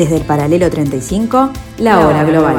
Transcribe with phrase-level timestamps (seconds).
[0.00, 2.56] Desde el paralelo 35, la hora global.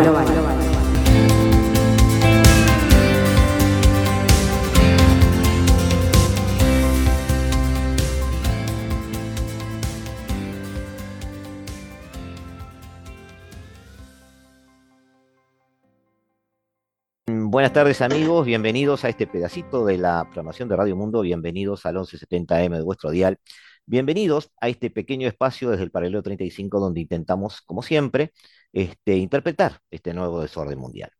[17.25, 21.95] Buenas tardes amigos, bienvenidos a este pedacito de la programación de Radio Mundo, bienvenidos al
[21.95, 23.39] 1170M de vuestro dial,
[23.85, 28.33] bienvenidos a este pequeño espacio desde el paralelo 35 donde intentamos, como siempre,
[28.73, 31.11] este, interpretar este nuevo desorden mundial.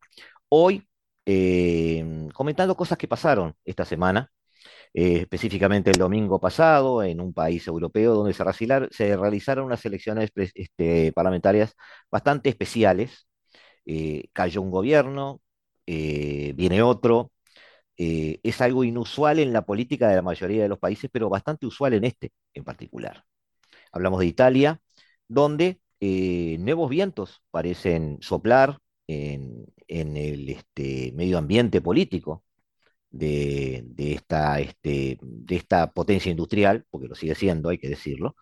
[0.50, 0.88] Hoy,
[1.26, 4.32] eh, comentando cosas que pasaron esta semana,
[4.94, 11.13] eh, específicamente el domingo pasado en un país europeo donde se, realizaron unas elecciones este,
[11.13, 11.76] parlamentarias
[12.12, 13.28] bastante especiales.
[13.85, 15.41] Eh, cayó un gobierno,
[15.88, 17.32] eh, viene otro.
[17.98, 21.66] Eh, es algo inusual en la política de la mayoría de los países, pero bastante
[21.66, 23.26] usual en este en particular.
[23.92, 24.82] Hablamos de Italia,
[25.28, 32.46] donde eh, nuevos vientos parecen soplar en, el este, medio ambiente político
[33.12, 38.36] de, esta, este, de esta potencia industrial, porque lo sigue siendo, hay que decirlo,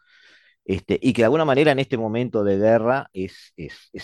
[0.65, 3.53] este, y que de alguna manera en este momento de guerra es,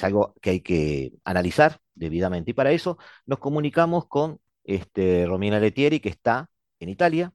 [0.02, 2.52] algo que hay que analizar debidamente.
[2.52, 6.50] Y para eso nos comunicamos con este, Romina Letieri, que está
[6.80, 7.32] en Italia,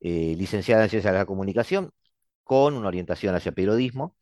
[0.00, 1.90] eh, licenciada en Ciencias de la Comunicación,
[2.44, 4.16] con una orientación hacia periodismo.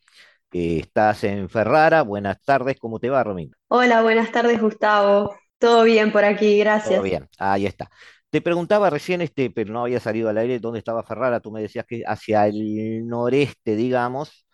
[0.53, 2.03] Eh, estás en Ferrara.
[2.03, 3.57] Buenas tardes, ¿cómo te va, Romina?
[3.69, 5.37] Hola, buenas tardes, Gustavo.
[5.59, 6.95] Todo bien por aquí, gracias.
[6.95, 7.91] Todo bien, ahí está.
[8.31, 11.41] Te preguntaba recién, este, pero no había salido al aire, dónde estaba Ferrara.
[11.41, 14.47] Tú me decías que hacia el noreste, digamos,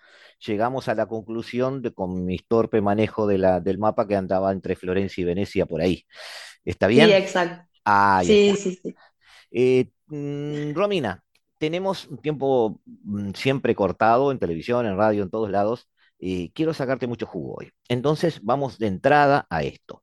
[0.44, 4.52] llegamos a la conclusión de, con mi torpe manejo de la, del mapa que andaba
[4.52, 6.04] entre Florencia y Venecia por ahí.
[6.64, 7.08] ¿Está bien?
[7.08, 7.65] Sí, exacto.
[7.86, 8.94] Ah, sí, sí, sí.
[9.50, 11.22] Eh, mm, Romina,
[11.58, 15.88] tenemos un tiempo mm, siempre cortado en televisión, en radio, en todos lados.
[16.18, 17.70] y quiero sacarte mucho jugo hoy.
[17.88, 20.02] Entonces, vamos de entrada a esto.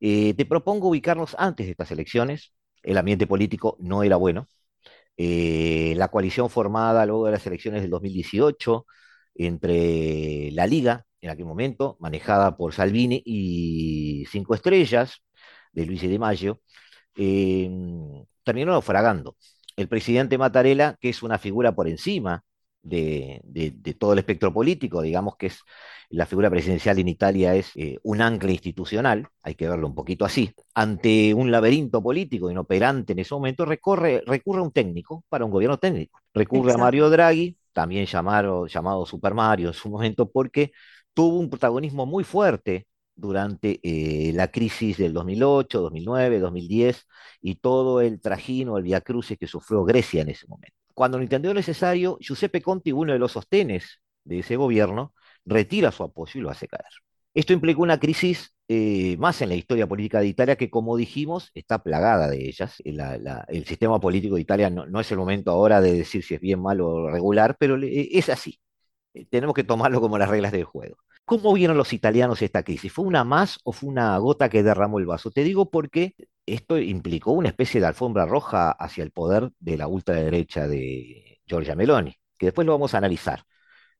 [0.00, 2.52] Eh, te propongo ubicarnos antes de estas elecciones,
[2.82, 4.46] el ambiente político no era bueno.
[5.16, 8.86] Eh, la coalición formada luego de las elecciones del 2018
[9.36, 15.22] entre la Liga, en aquel momento, manejada por Salvini, y Cinco Estrellas,
[15.72, 16.60] de Luis de Mayo,
[17.16, 17.70] eh,
[18.42, 19.36] terminó naufragando.
[19.76, 22.44] El presidente Mattarella, que es una figura por encima
[22.82, 25.60] de, todo el espectro político, digamos que es
[26.10, 30.24] la figura presidencial en Italia es eh, un ancla institucional, hay que verlo un poquito
[30.24, 35.44] así, ante un laberinto político inoperante en ese momento, recorre, recurre a un técnico para
[35.44, 36.20] un gobierno técnico.
[36.32, 40.72] Recurre a Mario Draghi, también llamado, llamado Super Mario en su momento, porque
[41.14, 42.86] tuvo un protagonismo muy fuerte
[43.16, 47.06] durante eh, la crisis del 2008, 2009, 2010
[47.40, 50.76] y todo el trajino, el viacrucis que sufrió Grecia en ese momento.
[50.94, 55.14] Cuando lo entendió necesario, Giuseppe Conti, uno de los sostenes de ese gobierno,
[55.44, 56.84] retira su apoyo y lo hace caer.
[57.34, 61.50] Esto implicó una crisis eh, más en la historia política de Italia que, como dijimos,
[61.54, 62.76] está plagada de ellas.
[62.84, 66.62] el sistema político de Italia no, es el momento ahora de decir si es bien,
[66.62, 68.60] malo o regular, pero es así.
[69.14, 70.96] Eh, tenemos que tomarlo como las reglas del juego.
[71.24, 72.92] ¿Cómo vieron los italianos esta crisis?
[72.92, 75.30] ¿Fue una más o fue una gota que derramó el vaso?
[75.30, 76.14] Te digo porque
[76.44, 81.74] esto implicó una especie de alfombra roja hacia el poder de la ultraderecha de Giorgia
[81.74, 83.44] Meloni, que después lo vamos a analizar.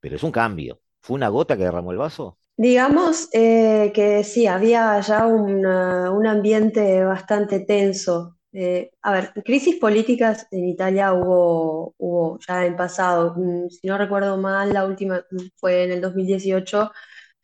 [0.00, 0.80] Pero es un cambio.
[1.00, 2.38] ¿Fue una gota que derramó el vaso?
[2.56, 8.36] Digamos eh, que sí, había ya un ambiente bastante tenso.
[8.52, 13.34] Eh, a ver, crisis políticas en Italia hubo, hubo ya en pasado.
[13.36, 15.24] Mm, si no recuerdo mal, la última
[15.56, 16.92] fue en el 2018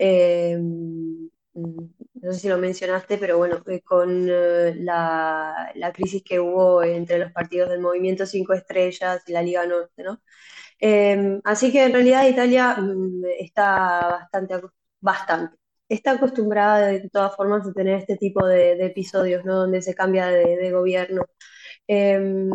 [0.02, 0.58] eh,
[1.54, 7.32] no sé si lo mencionaste, pero bueno, con eh, la, crisis que hubo entre los
[7.32, 10.22] partidos del Movimiento Cinco Estrellas y la Liga Norte, ¿no?
[10.80, 14.00] Eh, así que en realidad Italia mm, está
[14.32, 14.54] bastante,
[15.00, 15.56] bastante,
[15.88, 19.56] está acostumbrada de todas formas a tener este tipo de, episodios, ¿no?
[19.56, 21.24] Donde se cambia de gobierno.
[21.92, 22.48] Em,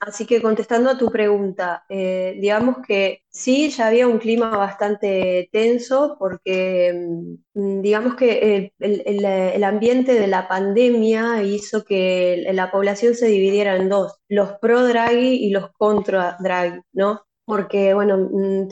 [0.00, 5.48] así que contestando a tu pregunta, eh, digamos que sí, ya había un clima bastante
[5.52, 7.38] tenso porque em,
[7.80, 14.18] digamos que el, ambiente de la pandemia hizo que la población se dividiera en dos,
[14.28, 17.22] los pro Draghi y los contra Draghi, ¿no?
[17.44, 18.68] Porque, bueno, mm,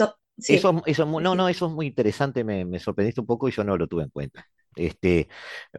[0.48, 3.76] Eso, eso, no, no, eso es muy interesante, me sorprendiste un poco y yo no
[3.76, 4.44] lo tuve en cuenta
[4.76, 5.28] este,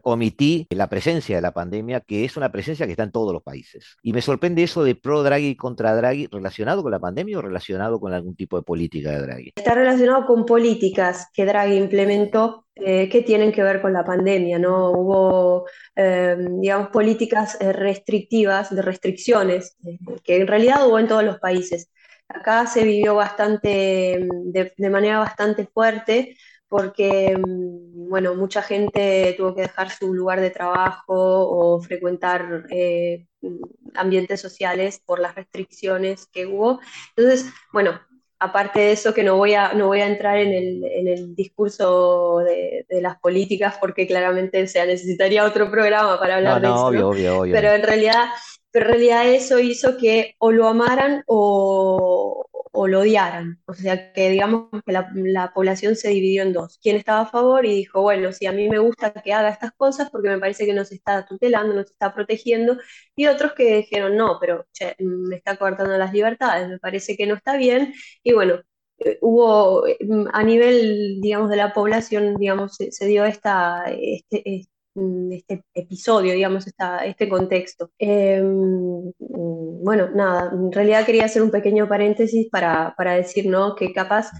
[0.02, 3.42] omití la presencia de la pandemia, que es una presencia que está en todos los
[3.42, 3.96] países.
[4.02, 7.42] Y me sorprende eso de pro Draghi y contra Draghi, ¿relacionado con la pandemia o
[7.42, 9.52] relacionado con algún tipo de política de Draghi?
[9.56, 14.58] Está relacionado con políticas que Draghi implementó eh, que tienen que ver con la pandemia,
[14.58, 14.92] ¿no?
[14.92, 19.76] Hubo, eh, digamos, políticas eh, restrictivas, de restricciones,
[20.24, 21.90] que en realidad hubo en todos los países.
[22.28, 26.34] Acá se vivió bastante, de manera bastante fuerte
[26.72, 33.26] porque, mm, bueno, mucha gente tuvo que dejar su lugar de trabajo o frecuentar eh,
[33.94, 36.80] ambientes sociales por las restricciones que hubo.
[37.14, 38.00] Entonces, bueno,
[38.38, 42.86] aparte de eso, que no voy a, no voy a entrar en el, discurso de,
[43.02, 46.90] las políticas, porque claramente se necesitaría otro programa para hablar de eso.
[47.52, 48.30] Pero en realidad,
[48.70, 53.60] pero en realidad eso hizo que o lo amaran o, o lo odiaran.
[53.66, 56.78] O sea, que digamos que la, población se dividió en dos.
[56.82, 59.72] Quien estaba a favor y dijo, bueno, si a mí me gusta que haga estas
[59.72, 62.78] cosas porque me parece que nos está tutelando, nos está protegiendo,
[63.16, 64.66] y otros que dijeron, no, pero
[64.98, 68.60] me está coartando las libertades, me parece que no está bien, y bueno.
[69.04, 69.84] Eh, hubo
[70.32, 74.68] a nivel, digamos, de la población, digamos, se, dio esta, este,
[75.30, 77.90] este episodio, digamos, esta, este contexto.
[77.98, 78.44] Em,
[79.18, 83.74] mm, bueno, nada, en realidad quería hacer un pequeño paréntesis para, para decir, ¿no?
[83.74, 84.30] Que capaz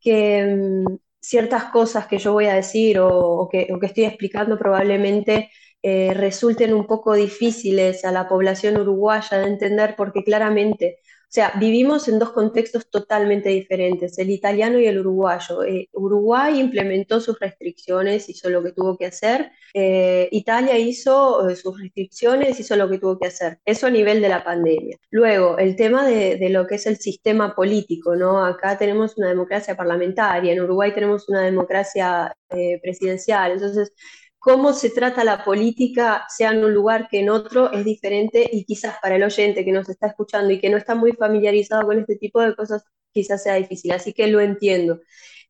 [0.00, 4.58] que mm, ciertas cosas que yo voy a decir o, que, o que, estoy explicando
[4.58, 5.50] probablemente
[5.82, 10.98] eh, resulten un poco difíciles a la población uruguaya de entender porque claramente
[11.34, 15.62] sea, vivimos en dos contextos totalmente diferentes, el italiano y el uruguayo.
[15.64, 19.50] Eh, Uruguay implementó sus restricciones, hizo lo que tuvo que hacer.
[19.72, 23.58] Eh, Italia hizo eh, sus restricciones, hizo lo que tuvo que hacer.
[23.64, 24.98] Eso a nivel de la pandemia.
[25.10, 28.44] Luego, el tema de, de lo que es el sistema político, ¿no?
[28.44, 32.36] Acá tenemos una democracia parlamentaria, en Uruguay tenemos una democracia
[32.82, 33.52] presidencial.
[33.52, 33.94] Entonces,
[34.42, 38.64] cómo se trata la política, sea en un lugar que en otro, es diferente y
[38.64, 42.00] quizás para el oyente que nos está escuchando y que no está muy familiarizado con
[42.00, 43.92] este tipo de cosas, quizás sea difícil.
[43.92, 45.00] Así que lo entiendo.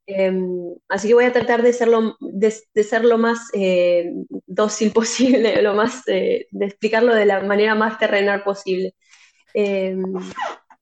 [0.06, 4.12] Em, así que voy a tratar de ser lo, de, ser lo más eh,
[4.46, 8.94] dócil posible, lo más, eh, de explicarlo de la manera más terrenal posible.
[9.54, 10.02] Em,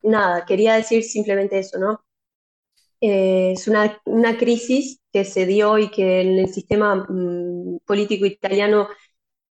[0.03, 2.05] nada, quería decir simplemente eso, ¿no?
[3.00, 8.26] Eh, es una, una, crisis que se dio y que en el sistema mm, político
[8.26, 8.88] italiano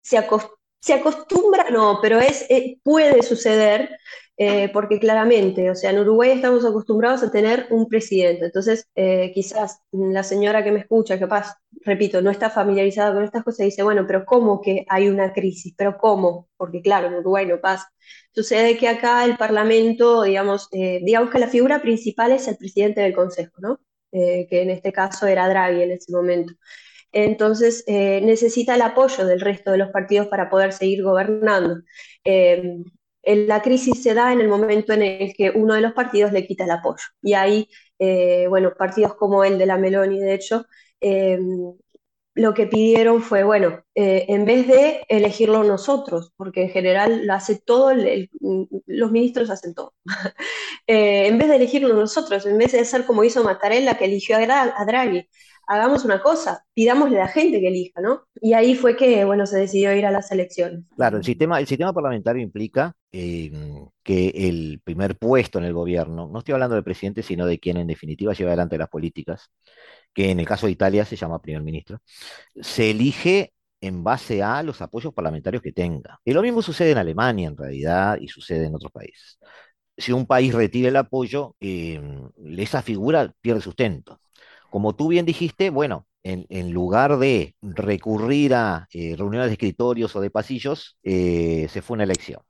[0.00, 3.98] se, acostumbra, no, pero es, eh, puede suceder
[4.44, 9.30] eh, porque claramente, o sea, en Uruguay estamos acostumbrados a tener un presidente, entonces eh,
[9.32, 11.54] quizás la señora que me escucha, capaz,
[11.84, 15.74] repito, no está familiarizada con estas cosas, dice, bueno, pero ¿cómo que hay una crisis?
[15.76, 16.48] ¿Pero cómo?
[16.56, 17.92] Porque claro, en Uruguay no pasa.
[18.34, 23.00] Sucede que acá el Parlamento, digamos, eh, digamos que la figura principal es el presidente
[23.00, 23.80] del Consejo, ¿no?
[24.10, 26.52] que en este caso era Draghi en ese momento.
[27.12, 31.76] Entonces, necesita el apoyo del resto de los partidos para poder seguir gobernando
[33.24, 36.46] la crisis se da en el momento en el que uno de los partidos le
[36.46, 37.04] quita el apoyo.
[37.22, 40.66] Y ahí, eh, bueno, partidos como el de la Meloni, de hecho,
[41.00, 41.38] eh,
[42.34, 47.34] lo que pidieron fue, bueno, eh, en vez de elegirlo nosotros, porque en general lo
[47.34, 47.92] hace todo,
[48.86, 49.94] los ministros hacen todo,
[50.86, 54.84] en vez de elegirlo nosotros, en vez de hacer como hizo Mattarella, que eligió a,
[54.86, 55.28] Draghi,
[55.68, 58.22] hagamos una cosa, pidámosle a la gente que elija, ¿no?
[58.40, 60.84] Y ahí fue que, bueno, se decidió ir a las elecciones.
[60.96, 66.38] Claro, el sistema, el sistema parlamentario implica que el primer puesto en el gobierno, no
[66.38, 69.50] estoy hablando del presidente, sino de quien en definitiva lleva adelante las políticas,
[70.14, 72.00] que en el caso de Italia se llama primer ministro,
[72.60, 76.20] se elige en base a los apoyos parlamentarios que tenga.
[76.24, 79.38] Y lo mismo sucede en Alemania, en realidad, y sucede en otros países.
[79.96, 84.20] Si un país retira el apoyo, em, esa figura pierde sustento.
[84.70, 90.20] Como tú bien dijiste, bueno, en, lugar de recurrir a eh, reuniones de escritorios o
[90.20, 92.40] de pasillos, eh, se fue una elección.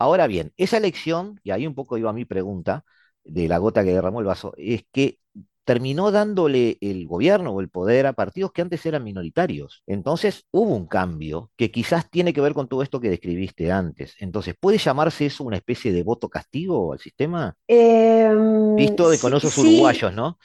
[0.00, 2.84] Ahora bien, esa elección, y ahí un poco iba mi pregunta
[3.22, 5.18] de la gota que derramó el vaso, es que
[5.64, 9.82] terminó dándole el gobierno o el poder a partidos que antes eran minoritarios.
[9.86, 14.16] Entonces hubo un cambio que quizás tiene que ver con todo esto que describiste antes.
[14.20, 17.54] Entonces, ¿puede llamarse eso una especie de voto castigo al sistema?
[17.68, 20.38] Em, Visto de con esos uruguayos, ¿no?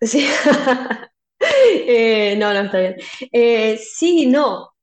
[0.00, 0.26] Sí.
[1.42, 2.96] Eh, no, no, está bien.
[3.32, 4.74] Eh, sí, no.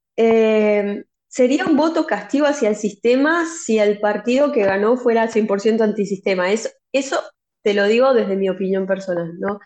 [1.28, 6.50] Sería un voto castigo hacia el sistema si el partido que ganó fuera 100% antisistema.
[6.52, 7.22] Eso, eso
[7.62, 9.60] te lo digo desde mi opinión personal, ¿no?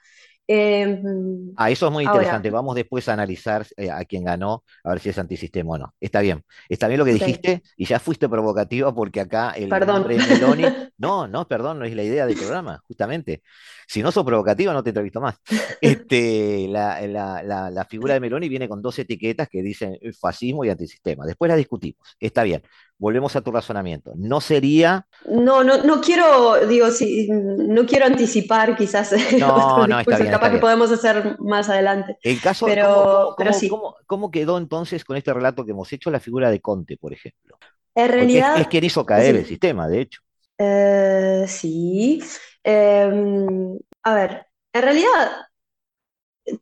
[0.54, 2.50] Em, ah, eso es muy interesante.
[2.50, 5.94] Vamos después a analizar eh, a quién ganó, a ver si es antisistema o no.
[5.99, 6.44] Está bien.
[6.68, 10.06] Está bien lo que dijiste y ya fuiste provocativa porque acá el perdón.
[10.06, 10.64] Meloni.
[10.99, 13.42] No, no, perdón, no es la idea del programa, justamente.
[13.88, 15.35] Si no sos provocativa, no te entrevisto más.
[15.80, 21.26] Este, la, figura de Meloni viene con dos etiquetas que dicen fascismo y antisistema.
[21.26, 22.16] Después la discutimos.
[22.21, 22.62] Está bien
[23.02, 24.12] volvemos a tu razonamiento.
[24.14, 25.09] No sería.
[25.26, 30.54] No, no, no quiero, digo, si, no quiero anticipar quizás no, no, está bien, capaz
[30.54, 32.16] que podemos hacer más adelante.
[32.22, 33.34] El caso, pero,
[33.68, 37.12] ¿cómo, cómo, quedó entonces con este relato que hemos hecho la figura de Conte, por
[37.12, 37.58] ejemplo?
[37.94, 38.58] En realidad.
[38.61, 40.20] Es, quien hizo caer el sistema, de hecho.
[40.58, 42.22] Eh, sí.
[42.62, 45.30] Em, a ver, en realidad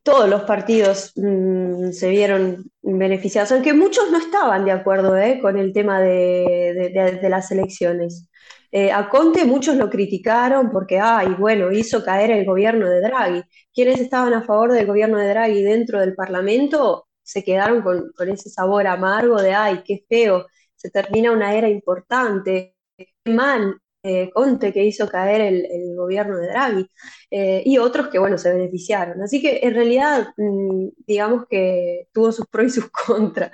[0.02, 5.38] todos los partidos mm, se vieron beneficiados, aunque muchos no estaban de acuerdo ¿eh?
[5.40, 8.28] con el tema de, de- de las elecciones.
[8.72, 13.42] Eh, a Conte muchos lo criticaron porque, ay, bueno, hizo caer el gobierno de Draghi.
[13.74, 18.28] Quienes estaban a favor del gobierno de Draghi dentro del Parlamento se quedaron con, con
[18.28, 20.46] ese sabor amargo de, ay, qué feo,
[20.76, 26.36] se termina una era importante, qué mal eh, Conte que hizo caer el, el gobierno
[26.38, 26.86] de Draghi,
[27.30, 29.22] eh, y otros que, bueno, se beneficiaron.
[29.22, 33.50] Así que en realidad, mm, digamos que tuvo sus pros y sus contras.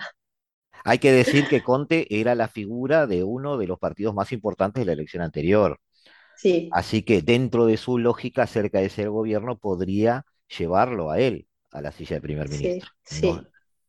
[0.86, 4.82] Hay que decir que Conte era la figura de uno de los partidos más importantes
[4.82, 5.80] de la elección anterior.
[6.34, 10.26] Sí, Así que dentro de su lógica acerca de ese gobierno podría
[10.58, 12.90] llevarlo a él a la silla de primer sí, ministro.
[13.10, 13.48] No, sí.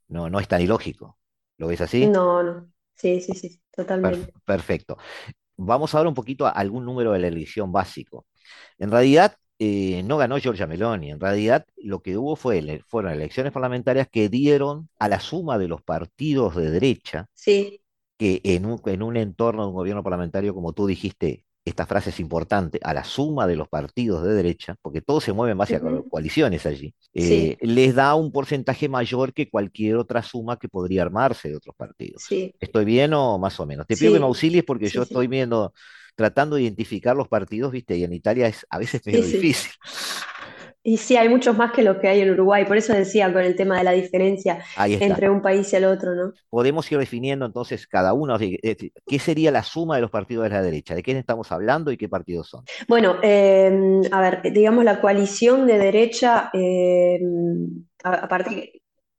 [0.10, 1.18] no, no es tan ilógico.
[1.58, 2.12] ¿Lo ves así?
[2.12, 2.72] No, no.
[2.96, 4.34] Sí, sí, sí, totalmente.
[4.46, 4.98] perfecto.
[5.58, 8.26] Vamos ahora un poquito a algún número de la elección básico.
[8.80, 11.12] En realidad, eh, no ganó Giorgia Meloni.
[11.12, 15.58] En realidad, lo que hubo fue, ele- fueron elecciones parlamentarias que dieron a la suma
[15.58, 17.82] de los partidos de derecha Sí,
[18.18, 22.12] que en un, en un entorno de un gobierno parlamentario, como tú dijiste, esta frase
[22.12, 25.58] es importante, a la suma de los partidos de derecha, porque todos se mueven en
[25.60, 30.24] base co- ujú, coaliciones allí, eh, Sí, les da un porcentaje mayor que cualquier otra
[30.24, 32.24] suma que podría armarse de otros partidos.
[32.24, 33.86] sí, ¿Estoy bien o más o menos?
[33.86, 35.74] Te pido que me auxilies porque yo estoy viendo,
[36.18, 39.38] tratando de identificar los partidos, viste, y en Italia es a veces medio sí, sí.
[39.40, 39.72] difícil.
[40.84, 43.42] Y sí, hay muchos más que los que hay en Uruguay, por eso decía con
[43.44, 44.64] el tema de la diferencia
[45.00, 46.34] entre un país y el otro, ¿no?
[46.50, 50.62] Podemos ir definiendo entonces cada uno, ¿qué sería la suma de los partidos de la
[50.62, 50.96] derecha?
[50.96, 52.66] ¿De quién estamos hablando y qué partidos son?
[52.88, 57.20] Bueno, eh, a ver, digamos la coalición de derecha, eh,
[58.04, 58.77] a- aparte,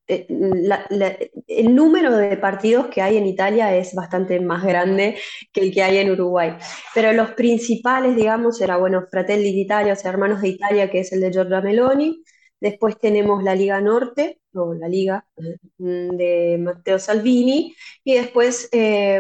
[0.09, 5.19] eh, la- la- el número de partidos que hay en Italia es bastante más grande
[5.53, 6.57] que el que hay en Uruguay,
[6.95, 11.13] pero los principales, digamos, era, bueno, Fratelli d'Italia, o sea, Hermanos de Italia, que es
[11.13, 12.23] el de Giorgia Meloni,
[12.61, 17.75] después tenemos la Liga Norte, o la Liga, eh, de Matteo Salvini,
[18.05, 19.17] y después eh,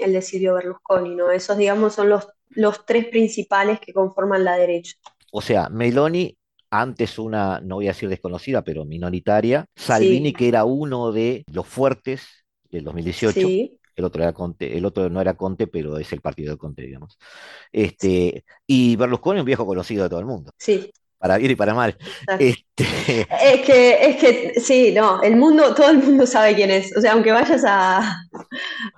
[0.00, 1.30] el de Silvio Berlusconi, ¿no?
[1.30, 4.94] Esos, digamos, son los los tres principales que conforman la derecha.
[5.30, 6.36] O sea, Meloni,
[6.70, 11.44] antes una, no voy a decir desconocida, pero minoritaria, Salvini, Sí, que era uno de
[11.52, 12.22] los fuertes
[12.70, 16.20] del 2018, sí, el otro era Conte, el otro no era Conte, pero es el
[16.20, 17.18] partido de Conte, digamos.
[17.72, 21.74] Este, y Berlusconi, un viejo conocido de todo el mundo, sí, para bien y para
[21.74, 21.96] mal.
[22.38, 26.96] Este, Es que, es que, sí, no, el mundo, todo el mundo sabe quién es.
[26.96, 27.98] O sea, aunque vayas a,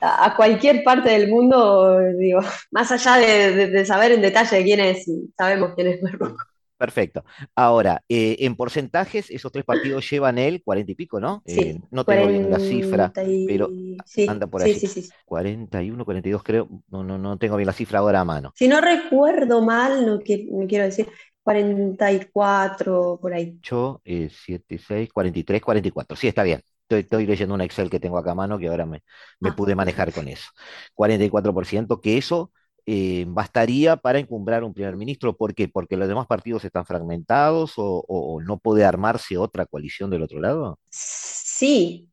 [0.00, 4.62] a, a cualquier parte del mundo, digo, más allá de, de- de saber en detalle
[4.64, 6.51] quién es, sabemos quién es Berlusconi.
[6.82, 7.24] Perfecto.
[7.54, 11.42] Ahora, eh, en porcentajes, esos tres partidos llevan el 40 y pico, ¿no?
[11.46, 13.74] Eh, Sí, no tengo bien la cifra, 40 pero.
[14.04, 14.80] Sí, anda por sí, allí.
[14.80, 15.14] sí, sí.
[15.24, 18.54] 41, 42 creo, no, no, no tengo bien la cifra ahora a mano.
[18.54, 21.08] Si no recuerdo mal, no, qui- no quiero decir
[21.42, 23.60] 44 por ahí.
[23.60, 26.16] 8, eh, 7, 6, 43, 44.
[26.16, 26.60] Sí, está bien.
[26.82, 29.02] Estoy, estoy leyendo un Excel que tengo acá a mano que ahora me,
[29.40, 30.50] me Ah, pude manejar con eso.
[30.94, 32.52] 44%, que eso
[32.86, 35.36] eh, bastaría para encumbrar un primer ministro.
[35.36, 35.68] ¿Por qué?
[35.68, 40.40] Porque los demás partidos están fragmentados o, o- no puede armarse otra coalición del otro
[40.40, 40.78] lado.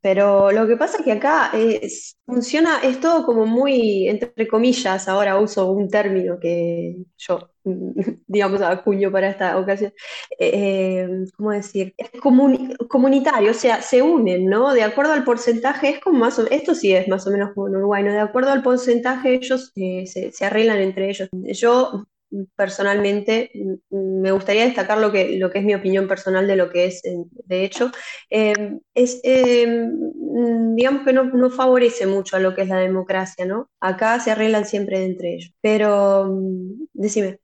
[0.02, 5.08] Pero lo que pasa es que acá es- funciona, es todo como muy, entre comillas,
[5.08, 7.50] ahora uso un término que yo,
[8.28, 9.94] digamos, acuño para esta ocasión.
[10.40, 11.94] Eh, ¿cómo decir?
[11.98, 14.74] Es comuni- comunitario, o sea, se unen, ¿no?
[14.74, 17.68] De acuerdo al porcentaje, es como más o esto sí es más o menos como
[17.68, 18.12] en Uruguay, ¿no?
[18.14, 21.30] De acuerdo al porcentaje, ellos eh, se, se arreglan entre ellos.
[21.32, 22.06] Yo
[22.56, 23.52] personalmente
[23.90, 26.86] mm, me gustaría destacar lo que, lo que es mi opinión personal de lo que
[26.86, 27.92] es, eh, de hecho
[28.30, 32.78] eh, es, eh, mm, digamos que no, no favorece mucho a lo que es la
[32.80, 33.70] democracia, ¿no?
[33.80, 35.54] Acá se arreglan siempre entre ellos.
[35.62, 37.40] Pero mm, decime,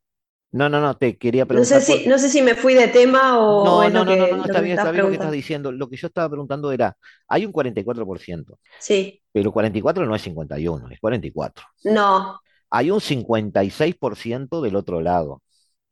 [0.52, 2.04] No, no, no, te quería no sé preguntar por...
[2.04, 4.46] si, no sé si me fui de tema o, No, no, no, no, no, no,
[4.46, 5.72] está bien, está bien lo que estás diciendo.
[5.72, 10.90] Lo que yo estaba preguntando era, hay un 44%, Sí, pero 44 no es 51,
[10.90, 11.66] es 44.
[11.84, 12.40] no,
[12.70, 15.42] Hay un 56% del otro lado.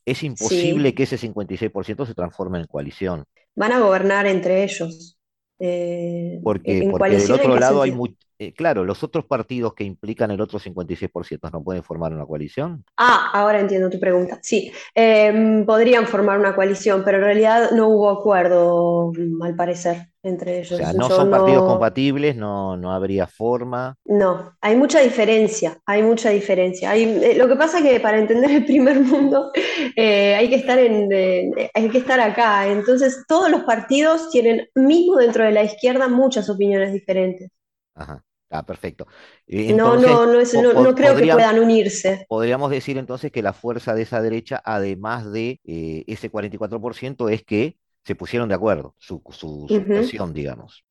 [0.05, 3.23] Es imposible sí, que ese 56% se transforme en coalición,
[3.55, 5.17] van a gobernar entre ellos.
[5.59, 9.83] Eh, porque, ¿en porque del otro lado hay muy, eh, claro, los otros partidos que
[9.83, 12.83] implican el otro 56% no pueden formar una coalición.
[12.97, 14.39] Ah, ahora entiendo tu pregunta.
[14.41, 20.61] Sí, eh, podrían formar una coalición, pero en realidad no hubo acuerdo, al parecer, entre
[20.69, 20.93] O sea, ellos.
[20.93, 23.95] no Yo son partidos compatibles, no, no habría forma.
[24.05, 26.89] no, hay mucha diferencia, hay mucha diferencia.
[26.91, 29.51] Hay, eh, lo que pasa es que para entender el primer mundo
[29.95, 32.67] eh, hay que estar en, eh, hay que estar acá.
[32.67, 37.49] Entonces, todos los partidos tienen, mismo dentro de la izquierda, muchas opiniones diferentes.
[37.95, 39.07] Ajá, está perfecto.
[39.47, 42.27] Eh, No, no, no es, no, no creo que puedan unirse.
[42.27, 47.43] podríamos decir entonces que la fuerza de esa derecha, además de eh, ese 44%, es
[47.43, 50.83] que se pusieron de acuerdo, su, su, su versión, digamos.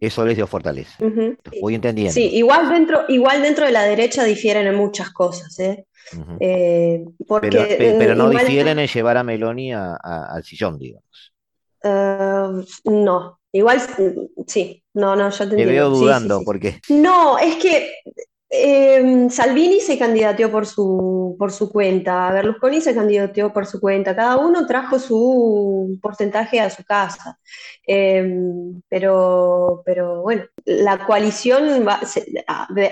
[0.00, 0.98] Eso les dio fortaleza.
[1.60, 2.20] Voy Sí, entendiendo.
[2.24, 5.86] igual dentro, igual dentro de la derecha difieren en muchas cosas, ¿eh?
[6.40, 7.04] Eh,
[7.40, 11.04] Pero, porque pe- pero no difieren en llevar a Meloni a- a- al sillón, digamos.
[11.82, 15.94] Eh, no, igual mm, sí, no, no, yo te Te veo entiendo.
[15.94, 16.44] Sí, sí, dudando sí.
[16.44, 17.92] porque No, es que
[18.50, 24.16] eh, Salvini se candidateó por su, por su cuenta, Berlusconi se candidateó por su cuenta,
[24.16, 27.38] cada uno trajo su porcentaje a su casa.
[27.86, 28.24] Eh,
[28.88, 32.26] pero, pero bueno, la coalición va- se-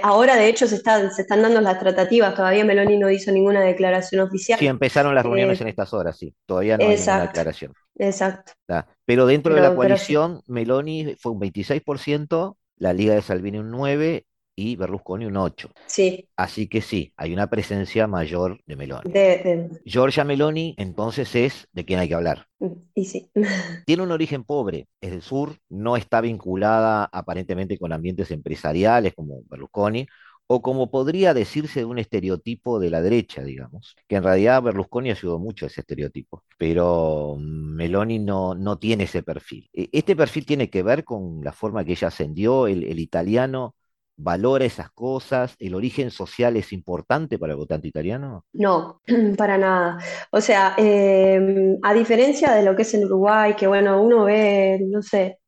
[0.03, 3.61] ahora de hecho se están, se están dando las tratativas, todavía Meloni no hizo ninguna
[3.63, 4.59] declaración oficial.
[4.59, 6.35] sí empezaron las reuniones Eh, en estas horas, sí.
[6.47, 7.75] Todavía no hay ninguna exacto, declaración.
[7.99, 8.89] exacto, ¿tá?
[9.07, 13.71] Pero dentro de la pero coalición, Meloni fue un 26%, la Liga de Salvini un
[13.73, 14.28] 9%
[14.59, 15.83] y Berlusconi un 8%.
[15.87, 19.13] Sí, Así que sí, hay una presencia mayor de Meloni.
[19.15, 22.47] de, de- Giorgia Meloni, entonces, es de quien hay que hablar.
[22.95, 23.31] y sí.
[23.85, 29.43] Tiene un origen pobre, es del sur, no está vinculada aparentemente con ambientes empresariales como
[29.49, 30.07] Berlusconi,
[30.47, 35.11] o como podría decirse de un estereotipo de la derecha, digamos, que en realidad Berlusconi
[35.11, 39.69] ayudó mucho a ese estereotipo, pero mm, Meloni no, no tiene ese perfil.
[39.73, 43.75] E- Este perfil tiene que ver con la forma que ella ascendió, el, el italiano
[44.19, 48.45] valora esas cosas, el origen social es importante para el votante italiano.
[48.53, 49.01] No,
[49.39, 49.99] para nada.
[50.33, 54.81] O sea, eh, a diferencia de lo que es en Uruguay, que bueno, uno ve,
[54.83, 55.39] no sé,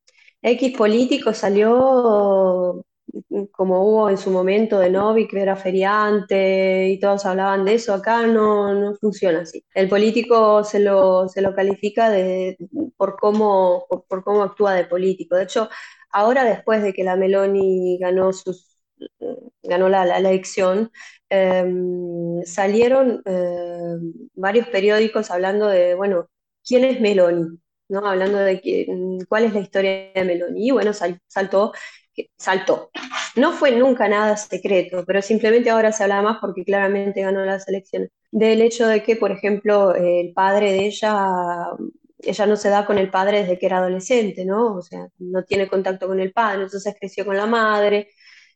[0.41, 2.85] X político salió
[3.29, 7.75] mm, como hubo en su momento de Novi, que era feriante y todos hablaban de
[7.75, 9.65] eso, acá no, no funciona así.
[9.75, 12.57] El político se lo, se lo califica de,
[12.97, 15.35] por cómo, por, por cómo actúa de político.
[15.37, 15.69] De hecho,
[16.13, 18.81] ahora después de que la Meloni ganó sus,
[19.63, 20.91] ganó la, elección,
[21.29, 21.65] eh,
[22.45, 23.97] salieron eh,
[24.35, 26.29] varios periódicos hablando de, bueno,
[26.67, 27.59] ¿quién es Meloni?
[27.89, 28.07] ¿No?
[28.07, 28.87] Hablando de que,
[29.29, 30.69] cuál es la historia de Meloni.
[30.69, 31.73] Y bueno, sal, saltó,
[32.37, 32.91] saltó.
[33.37, 37.69] No fue nunca nada secreto, pero simplemente ahora se habla más porque claramente ganó las
[37.69, 38.11] elecciones.
[38.31, 41.17] Del hecho de que, por ejemplo, el padre de ella,
[42.23, 44.76] ella no se da con el padre desde que era adolescente, ¿no?
[44.76, 48.11] O sea, no tiene contacto con el padre, entonces creció con la madre.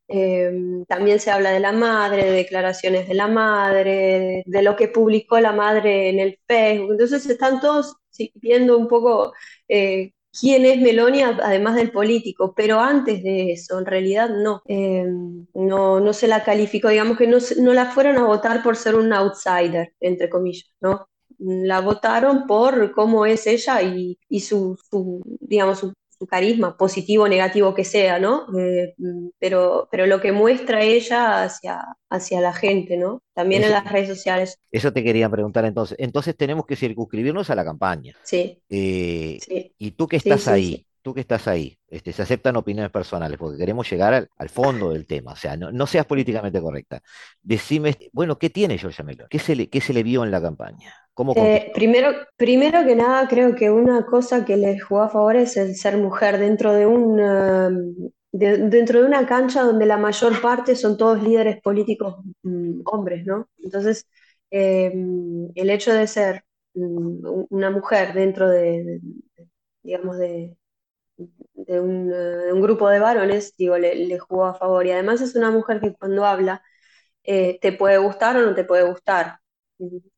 [0.09, 0.53] Eh,
[0.87, 5.41] también se habla de la madre, de declaraciones de la madre, de, lo que publicó
[5.41, 6.93] la madre en el Facebook.
[6.93, 7.97] Entonces están todos
[8.35, 9.33] viendo un poco
[9.69, 14.63] eh, quién es Meloni, además del político, pero antes de eso, en realidad no.
[14.67, 15.05] Eh,
[15.55, 18.97] no, no se la calificó, digamos que no, no la fueron a votar por ser
[18.97, 21.09] un outsider, entre comillas, ¿no?
[21.39, 27.25] La votaron por cómo es ella y, y su, su, digamos, su su carisma, positivo
[27.25, 28.47] o negativo que sea, ¿no?
[28.59, 28.95] Eh,
[29.39, 33.23] pero, pero lo que muestra ella hacia, hacia la gente, ¿no?
[33.35, 34.59] También eso, en las redes sociales.
[34.71, 35.97] Eso te quería preguntar entonces.
[36.01, 38.15] Entonces tenemos que circunscribirnos a la campaña.
[38.23, 38.61] Sí.
[38.69, 39.75] Eh, sí.
[39.79, 43.37] Y tú que estás sí, ahí, tú que estás ahí, este, se aceptan opiniones personales
[43.39, 47.03] porque queremos llegar al, al fondo del tema, o sea, no, no, seas políticamente correcta.
[47.43, 49.29] Decime, bueno, ¿qué tiene Giorgia Meloni?
[49.29, 50.95] ¿Qué se le, qué se le vio en la campaña?
[51.13, 55.37] ¿Cómo eh, primero, primero que nada, creo que una cosa que le jugó a favor
[55.37, 59.99] es el ser mujer dentro de un uh, de, dentro de una cancha donde la
[59.99, 63.51] mayor parte son todos líderes políticos um, hombres, ¿no?
[63.63, 64.09] Entonces,
[64.51, 64.91] eh,
[65.55, 69.01] el hecho de ser um, una mujer dentro de, de
[69.83, 70.57] digamos, de,
[71.67, 74.87] de un, grupo de varones, digo, le, le, jugó a favor.
[74.87, 76.63] Y además es una mujer que cuando habla
[77.25, 79.39] eh, te puede gustar o no te puede gustar.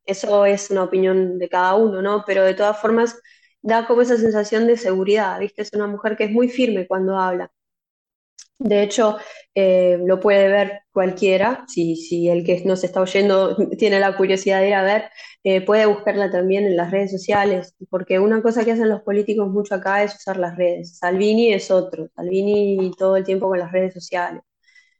[0.05, 2.23] Eso es una opinión de cada uno, ¿no?
[2.25, 3.19] Pero de todas formas
[3.61, 5.61] da como esa sensación de seguridad, ¿viste?
[5.61, 7.51] Es una mujer que es muy firme cuando habla.
[8.59, 9.17] De hecho,
[9.53, 14.69] eh, lo puede ver cualquiera, si, el que nos está oyendo tiene la curiosidad de
[14.69, 15.09] ir a ver,
[15.43, 19.49] eh, puede buscarla también en las redes sociales, porque una cosa que hacen los políticos
[19.49, 20.97] mucho acá es usar las redes.
[20.97, 24.41] Salvini es otro, Salvini todo el tiempo con las redes sociales.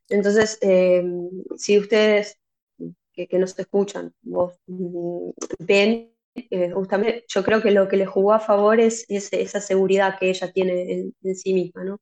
[0.10, 1.04] Entonces, eh,
[1.58, 2.40] si ustedes
[3.14, 6.14] que, que, nos escuchan, vos mm, ven,
[6.74, 10.30] justamente yo creo que lo que le jugó a favor es, es esa seguridad que
[10.30, 12.00] ella tiene en, en, sí misma, ¿no?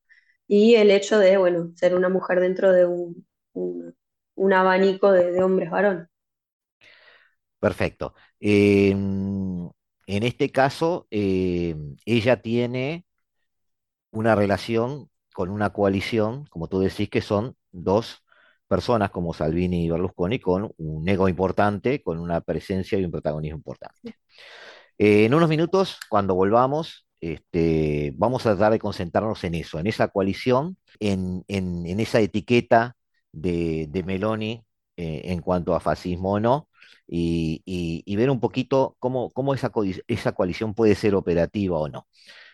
[0.48, 3.96] Y el hecho de, bueno, ser una mujer dentro de un, un,
[4.36, 6.10] un abanico de, de, hombres varón.
[7.60, 8.14] Perfecto.
[8.40, 13.06] Eh, en este caso, eh, ella tiene
[14.12, 18.24] una relación con una coalición, como tú decís, que son dos
[18.68, 23.58] personas como Salvini y Berlusconi con un ego importante, con una presencia y un protagonismo
[23.58, 24.16] importante.
[24.98, 29.88] Eh, en unos minutos, cuando volvamos, este, vamos a tratar de concentrarnos en eso, en
[29.88, 32.96] esa coalición, en, en, en esa etiqueta
[33.32, 34.66] de, de, Meloni
[34.98, 36.70] eh, en cuanto a fascismo o no,
[37.08, 41.78] y, y- y ver un poquito cómo, cómo esa, coalic- esa coalición puede ser operativa
[41.80, 42.08] o no.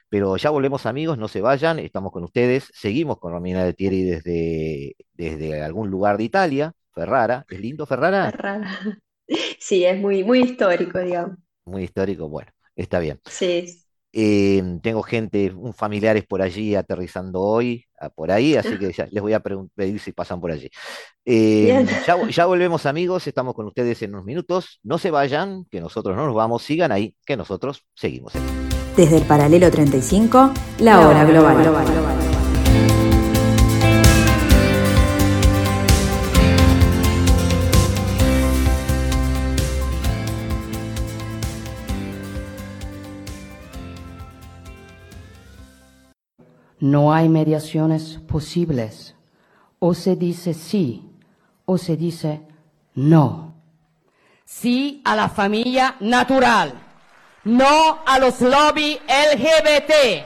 [0.10, 4.04] Pero ya volvemos amigos, no se vayan, estamos con ustedes, seguimos con Romina de Thierry
[4.04, 8.36] desde, desde algún lugar de Italia, Ferrara, ¿es lindo Ferrara?
[8.40, 8.80] Rara.
[9.60, 11.38] Sí, es muy, muy histórico, digamos.
[11.66, 13.20] Muy histórico, bueno, está bien.
[13.26, 13.81] Sí.
[14.14, 19.08] Eh, tengo gente, un familiares por allí aterrizando hoy, ah, por ahí, así que ya
[19.10, 20.70] les voy a pedir si pasan por allí.
[21.24, 21.88] Eh, Bien.
[22.06, 25.80] ya, vo- ya volvemos amigos, estamos con ustedes en unos minutos, no se vayan, que
[25.80, 28.34] nosotros no nos vamos, sigan ahí, que nosotros seguimos.
[28.98, 32.21] Desde el paralelo 35, la hora global.
[46.82, 49.14] No hay mediaciones posibles.
[49.78, 51.08] O se dice sí
[51.66, 52.42] o se dice
[52.96, 53.54] no.
[54.46, 56.74] Sí a la familia natural.
[57.44, 60.26] No a los lobby LGBT.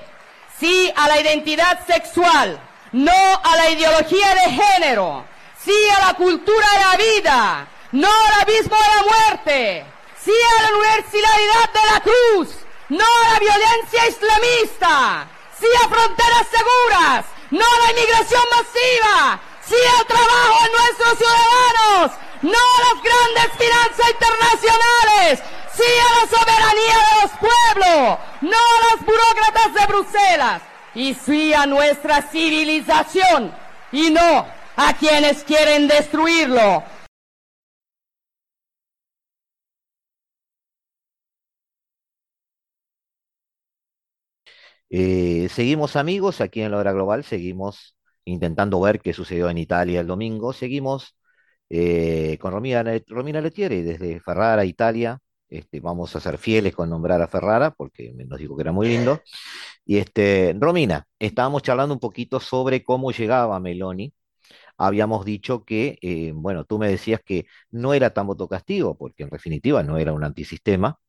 [0.58, 2.58] Sí a la identidad sexual.
[2.94, 5.26] No a la ideología de género.
[5.60, 7.68] Sí a la cultura de la vida.
[7.92, 9.86] No al abismo de la muerte.
[10.24, 12.56] Sí a la universalidad de la cruz.
[12.88, 15.28] No a la violencia islamista.
[15.66, 17.26] Sí a fronteras seguras.
[17.50, 19.40] No a la inmigración masiva.
[19.68, 22.12] Sí al trabajo de nuestros ciudadanos.
[22.44, 25.40] No a las grandes finanzas internacionales.
[25.74, 28.20] Sí a la soberanía de los pueblos.
[28.42, 30.62] No a las burócratas de Bruselas.
[30.94, 33.52] Y sí a nuestra civilización.
[33.92, 36.84] Y no a quienes quieren destruirlo.
[44.98, 50.00] Eh, seguimos amigos aquí en la hora global, seguimos intentando ver qué sucedió en Italia
[50.00, 51.18] el domingo, seguimos
[51.70, 55.20] eh, con Romina, Romina Lettieri desde Ferrara, Italia.
[55.50, 58.88] Este, vamos a ser fieles con nombrar a Ferrara porque nos dijo que era muy
[58.88, 59.22] lindo.
[59.86, 64.14] Y este, Romina, estábamos charlando un poquito sobre cómo llegaba Meloni.
[64.78, 69.24] Habíamos dicho que, eh, bueno, tú me decías que no era tan voto castigo, porque
[69.24, 71.00] en definitiva no era un antisistema,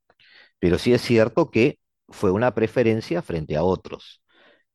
[0.59, 4.21] pero sí es cierto que fue una preferencia frente a otros.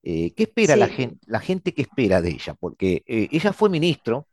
[0.03, 2.55] Eh, ¿qué espera la gente, la gente que espera de ella?
[2.55, 4.29] Porque eh, ella fue ministro,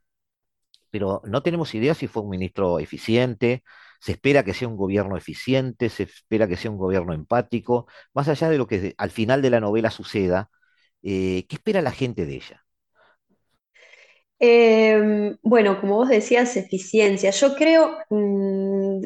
[0.90, 3.64] pero no tenemos idea si fue un ministro eficiente,
[4.00, 8.28] se espera que sea un gobierno eficiente, se espera que sea un gobierno empático, más
[8.28, 10.50] allá de lo que al final de la novela suceda,
[11.04, 12.66] eh, ¿qué espera la gente de ella?
[14.42, 17.32] Eh, bueno, como vos decías, eficiencia.
[17.32, 19.02] Yo creo, mm,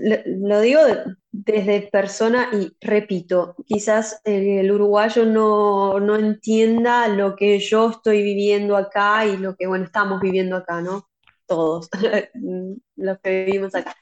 [0.48, 7.36] lo, digo de- desde persona y repito, quizás eh, el uruguayo no, no entienda lo
[7.36, 11.10] que yo estoy viviendo acá y lo que, bueno, estamos viviendo acá, ¿no?
[11.48, 11.90] Todos
[12.96, 13.96] los que vivimos acá,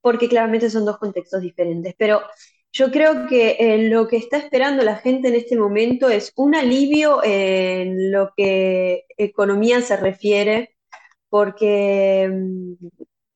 [0.00, 2.22] porque claramente son dos contextos diferentes, pero
[2.72, 6.54] yo creo que eh, lo que está esperando la gente en este momento es un
[6.54, 10.76] alivio en lo que economía se refiere
[11.30, 12.74] porque mm,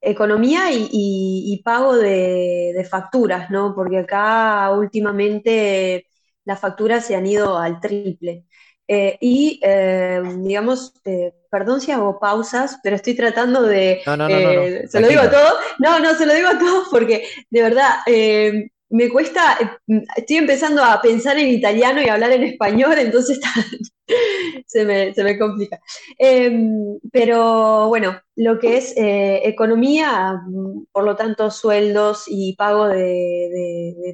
[0.01, 3.75] economía y, y- y pago de, de facturas, ¿no?
[3.75, 6.07] Porque acá últimamente
[6.45, 8.45] las facturas se han ido al triple.
[8.87, 14.29] Eh, y, eh, digamos, eh, perdón si hago pausas, pero estoy tratando de, No, no,
[14.41, 15.55] no, no, no, ¿se lo digo a todos?
[15.79, 17.97] No, no, se lo digo a todos porque de verdad
[18.91, 19.57] me cuesta,
[19.89, 23.41] eh, estoy empezando a pensar en italiano y hablar en español, entonces
[24.67, 25.81] se me, se me complica.
[26.19, 26.53] Eh,
[27.13, 30.41] pero bueno, lo que es eh, economía,
[30.93, 32.95] por lo tanto, sueldos y pago de,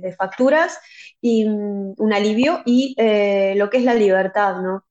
[0.03, 0.79] de- facturas
[1.21, 4.85] y mm, un alivio, y eh, lo que es la libertad, ¿no?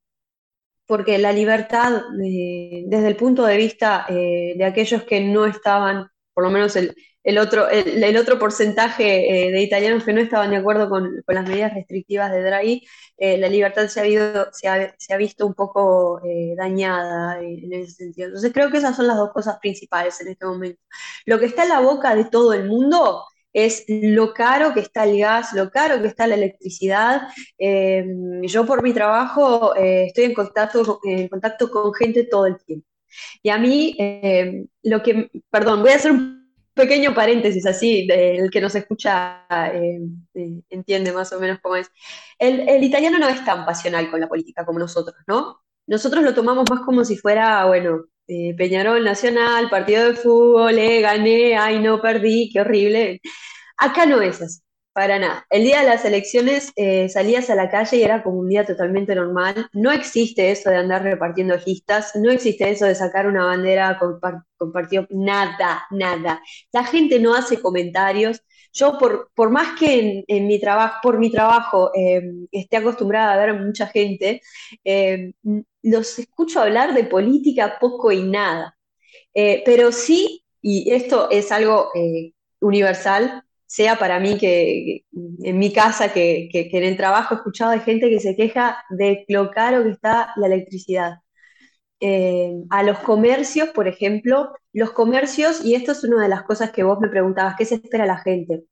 [0.88, 6.50] Porque la libertad, desde el punto de vista de aquellos que no estaban, por lo
[6.50, 10.58] menos el, el otro, el, el otro porcentaje eh, de italianos que no estaban de
[10.58, 14.68] acuerdo con, con las medidas restrictivas de Draghi, eh, la libertad se ha, habido- se
[14.68, 18.28] ha- se ha visto un poco eh, dañada en, en ese sentido.
[18.28, 20.82] Entonces creo que esas son las dos cosas principales en este momento.
[21.26, 25.04] Lo que está en la boca de todo el mundo es lo caro que está
[25.06, 27.24] el gas, lo caro que está la electricidad.
[27.58, 28.06] Eh,
[28.44, 32.88] yo por mi trabajo eh, estoy en contacto, en contacto con gente todo el tiempo.
[33.44, 36.39] Y a mí, eh, lo que, perdón, voy a hacer un
[36.74, 40.00] pequeño paréntesis así, el que nos escucha eh,
[40.36, 41.90] eh, entiende más o menos cómo es.
[42.38, 45.60] El, el italiano no es tan pasional con la política como nosotros, ¿no?
[45.88, 51.02] Nosotros lo tomamos más como si fuera, bueno, eh, Peñarol Nacional, partido de fútbol, eh,
[51.02, 53.22] gané, ay no, perdí, qué horrible.
[53.78, 54.62] Acá no es así.
[55.00, 55.46] Para nada.
[55.50, 58.66] El día de las elecciones eh, salías a la calle y era como un día
[58.66, 59.70] totalmente normal.
[59.72, 63.98] No existe eso de andar repartiendo listas, no existe eso de sacar una bandera
[64.58, 66.42] compartido, nada, nada.
[66.74, 68.42] La gente no hace comentarios.
[68.74, 73.38] Yo, por, por más que en, mi trabajo, por mi trabajo em, esté acostumbrada a
[73.38, 74.42] ver mucha gente,
[74.84, 75.32] em,
[75.82, 78.78] los escucho hablar de política poco y nada.
[79.34, 85.06] Eh, pero sí, y esto es algo eh, universal, sea para mí que,
[85.44, 89.26] en mi casa, que, en el trabajo he escuchado de gente que se queja de
[89.28, 91.20] lo caro que está la electricidad.
[92.00, 96.72] Eh, a los comercios, por ejemplo, los comercios, y esto es una de las cosas
[96.72, 98.64] que vos me preguntabas, ¿qué se espera la gente?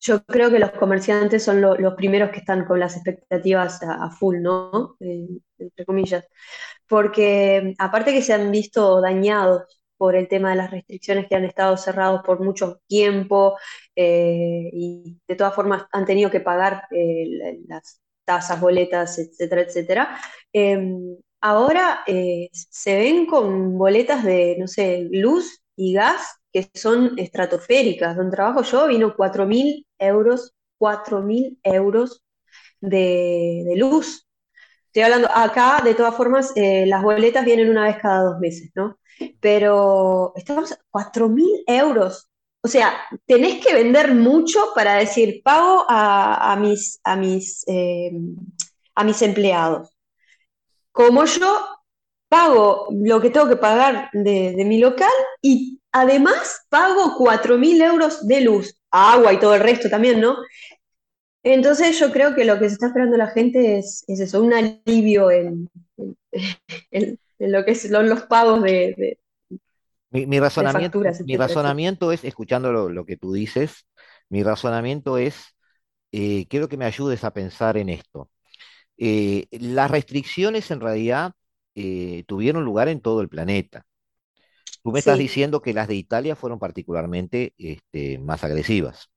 [0.00, 4.40] Yo creo que los comerciantes son los primeros que están con las expectativas a, full,
[4.40, 4.96] ¿no?
[5.00, 5.26] Eh,
[5.58, 6.24] entre comillas.
[6.88, 11.44] Porque aparte que se han visto dañados por el tema de las restricciones que han
[11.44, 13.56] estado cerrados por mucho tiempo
[13.94, 20.20] eh, y de todas formas han tenido que pagar eh, las tasas, boletas, etcétera, etcétera.
[20.52, 27.18] Em, ahora eh, se ven con boletas de, no sé, luz y gas que son
[27.18, 28.16] estratosféricas.
[28.16, 32.22] Donde trabajo yo vino 4.000 euros, 4.000 euros
[32.80, 34.25] de, de luz.
[34.96, 38.96] Estoy hablando, acá de todas formas, las boletas vienen una vez cada dos meses, ¿no?
[39.40, 42.30] pero estamos a 4.000 euros.
[42.62, 42.94] O sea,
[43.26, 48.10] tenés que vender mucho para decir, pago a, mis, a, mis, eh,
[48.94, 49.94] a mis empleados.
[50.92, 51.58] Como yo
[52.28, 58.40] pago lo que tengo que pagar de, mi local y además pago 4.000 euros de
[58.40, 60.36] luz, agua y todo el resto también, ¿no?
[61.48, 65.30] Entonces yo creo que lo que se está esperando la gente es, eso, un alivio
[65.30, 65.70] en,
[66.90, 69.16] en lo que son los pagos de,
[70.10, 73.86] mi, razonamiento, mi razonamiento es, escuchando lo, que tú dices,
[74.28, 75.54] mi razonamiento es,
[76.10, 78.28] eh, quiero que me ayudes a pensar en esto.
[78.98, 81.32] Eh, las restricciones en realidad
[81.76, 83.86] eh, tuvieron lugar en todo el planeta.
[84.82, 89.10] Tú me estás diciendo que las de Italia fueron particularmente este, más agresivas.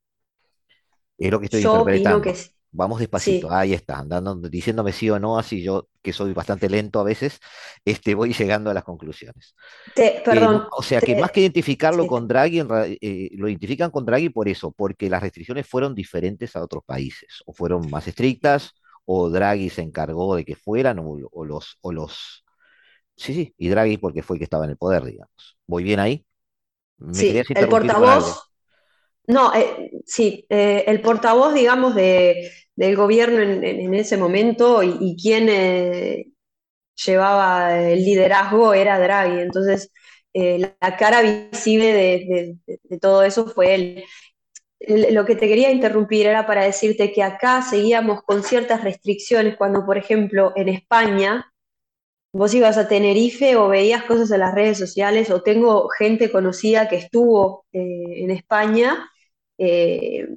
[1.19, 2.21] Es lo que estoy Yo interpretando.
[2.21, 2.35] Que,
[2.71, 6.99] Vamos despacito, ahí está, andando, diciéndome sí o no, así yo, que soy bastante lento
[6.99, 7.39] a veces,
[7.85, 9.55] este, voy llegando a las conclusiones.
[9.95, 10.67] Eh, perdón.
[10.71, 12.59] o sea que más que identificarlo con Draghi,
[13.01, 17.41] eh, lo identifican con Draghi por eso, porque las restricciones fueron diferentes a otros países,
[17.47, 22.45] o fueron más estrictas, o Draghi se encargó de que fueran, o, los, o los...
[23.15, 25.57] Sí, sí, y Draghi porque fue el que estaba en el poder, digamos.
[25.65, 26.23] ¿Voy bien ahí?
[27.13, 28.48] sí, el portavoz,
[29.29, 35.47] no, eh, sí, eh, el portavoz, digamos, de, del gobierno en, ese momento y, quien
[35.49, 36.31] eh,
[36.95, 39.39] llevaba el liderazgo era Draghi.
[39.41, 39.91] Entonces,
[40.33, 44.03] la, cara visible de, todo eso fue él.
[45.11, 49.85] Lo que te quería interrumpir era para decirte que acá seguíamos con ciertas restricciones cuando,
[49.85, 51.53] por ejemplo, en España
[52.33, 56.89] vos ibas a Tenerife o veías cosas en las redes sociales o tengo gente conocida
[56.89, 59.07] que estuvo en España
[59.59, 60.27] eh,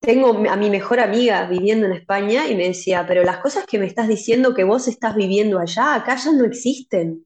[0.00, 3.78] tengo a mi mejor amiga viviendo en España y me decía, pero las cosas que
[3.78, 7.24] me estás diciendo que vos estás viviendo allá, acá ya no existen.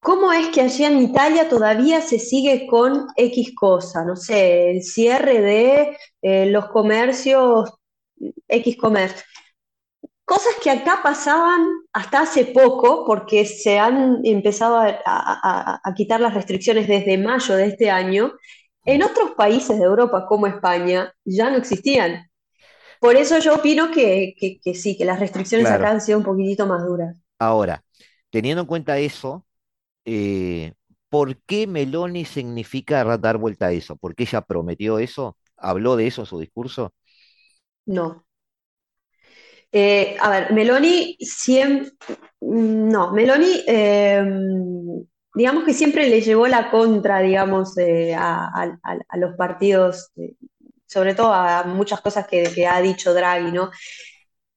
[0.00, 4.04] ¿Cómo es que allá en Italia todavía se sigue con X cosa?
[4.04, 7.70] No sé, el cierre de eh, los comercios,
[8.48, 9.24] X comercio.
[10.24, 16.88] Cosas que acá pasaban hasta hace poco, porque se han empezado a quitar las restricciones
[16.88, 18.32] desde mayo de este año,
[18.84, 22.28] en otros países de Europa como España ya no existían.
[23.00, 24.34] Por eso yo opino que,
[24.74, 27.16] sí, que las restricciones acá han sido un poquitito más duras.
[27.38, 27.84] Ahora,
[28.30, 29.46] teniendo en cuenta eso,
[30.04, 30.72] eh,
[31.08, 33.96] ¿por qué Meloni significa dar vuelta a eso?
[33.96, 35.36] ¿Por qué ella prometió eso?
[35.56, 36.94] ¿Habló de eso en su discurso?
[37.86, 38.24] No.
[39.72, 41.92] Eh, a ver, Meloni siempre.
[42.40, 44.22] No, Meloni eh,
[45.34, 47.74] digamos que siempre le llevó la contra, digamos,
[48.16, 48.78] a,
[49.16, 50.12] los partidos,
[50.86, 53.70] sobre todo a muchas cosas que, ha dicho Draghi, ¿no?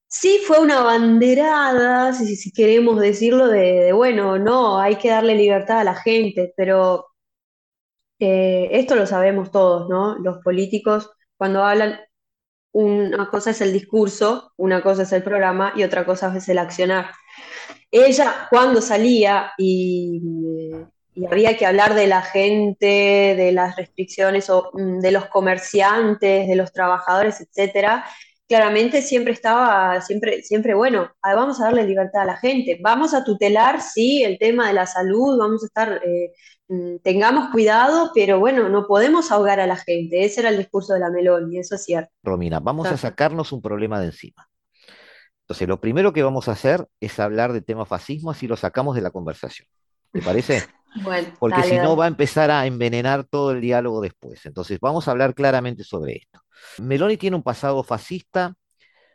[0.07, 5.83] Sí fue una banderada, si, queremos decirlo, de, bueno, no, hay que darle libertad a
[5.83, 7.07] la gente, pero
[8.19, 10.17] eh, esto lo sabemos todos, ¿no?
[10.19, 11.99] Los políticos, cuando hablan,
[12.71, 16.57] una cosa es el discurso, una cosa es el programa y otra cosa es el
[16.59, 17.11] accionar.
[17.97, 20.21] Ella, cuando salía y,
[21.31, 22.85] había que hablar de la gente,
[23.37, 28.03] de las restricciones o mm, de los comerciantes, de los trabajadores, etcétera,
[28.49, 33.13] claramente siempre estaba, siempre, siempre, bueno, ah, vamos a darle libertad a la gente, vamos
[33.13, 36.33] a tutelar, sí, el tema de la salud, vamos a estar, eh,
[36.67, 40.93] mm, tengamos cuidado, pero bueno, no podemos ahogar a la gente, ese era el discurso
[40.93, 42.11] de la Meloni, eso es cierto.
[42.23, 44.49] Romina, vamos a sacarnos un problema de encima.
[45.45, 48.95] Entonces, lo primero que vamos a hacer es hablar de tema fascismo, así lo sacamos
[48.95, 49.67] de la conversación.
[50.13, 50.69] ¿Te parece?
[50.95, 54.45] Bueno, Porque si no va a empezar a envenenar todo el diálogo después.
[54.45, 56.41] Entonces, vamos a hablar claramente sobre esto.
[56.77, 58.55] Meloni tiene un pasado fascista,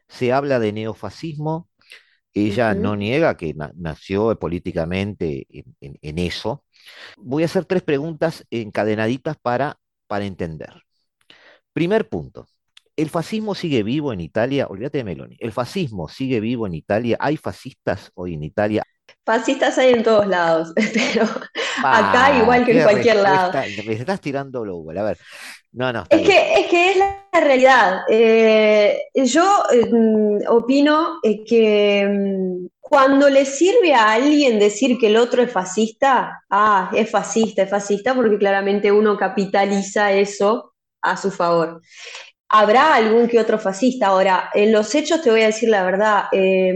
[0.08, 1.68] se habla de neofascismo,
[2.34, 6.64] ella no niega que na- nació políticamente en, en- en eso.
[7.18, 10.74] Voy a hacer tres preguntas encadenaditas para, para entender.
[11.72, 12.46] Primer punto.
[13.00, 14.66] ¿El fascismo sigue vivo en Italia?
[14.68, 15.34] Olvídate de Meloni.
[15.40, 17.16] ¿El fascismo sigue vivo en Italia?
[17.18, 18.82] ¿Hay fascistas hoy en Italia?
[19.24, 21.22] Fascistas hay en todos lados, pero
[21.82, 23.52] acá Ah, igual que en cualquier lado.
[23.86, 24.98] Me estás tirando global.
[24.98, 25.18] A ver.
[25.72, 28.02] No, no, Es que, es que es la realidad.
[28.10, 35.06] Eh, yo eh, mm, opino eh, que mm, cuando le sirve a alguien decir que
[35.06, 41.16] el otro es fascista, ah, es fascista, es fascista, porque claramente uno capitaliza eso a
[41.16, 41.80] su favor.
[42.52, 44.08] Habrá algún que otro fascista.
[44.08, 46.24] Ahora, en los hechos te voy a decir la verdad.
[46.32, 46.74] eh,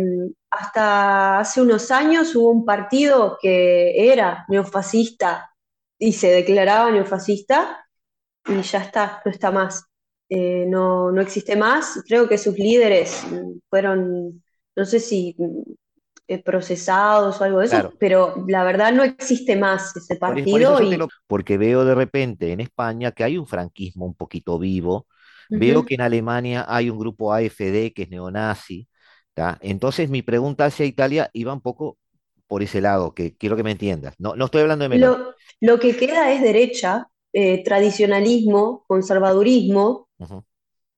[0.50, 5.50] hasta hace unos años hubo un partido que era neofascista
[5.98, 7.84] y se declaraba neofascista
[8.46, 9.84] y ya está, no está más.
[10.28, 12.02] Eh, no, no existe más.
[12.08, 13.24] Creo que sus líderes
[13.70, 14.42] fueron,
[14.76, 15.36] no sé si
[16.28, 17.94] eh, procesados o algo de eso, Claro.
[17.98, 21.84] pero la verdad no existe más ese Por, por eso partido y lo, porque veo
[21.84, 25.06] de repente en España que hay un franquismo un poquito vivo,
[25.52, 28.88] veo que en Alemania hay un grupo AfD que es neonazi,
[29.34, 29.58] ¿tá?
[29.62, 31.98] Entonces mi pregunta hacia Italia iba un poco
[32.46, 34.14] por ese lado, que quiero que me entiendas.
[34.18, 35.16] No, no estoy hablando de Meloni.
[35.16, 40.44] Lo, lo que queda es derecha, eh, tradicionalismo, conservadurismo, Ujú.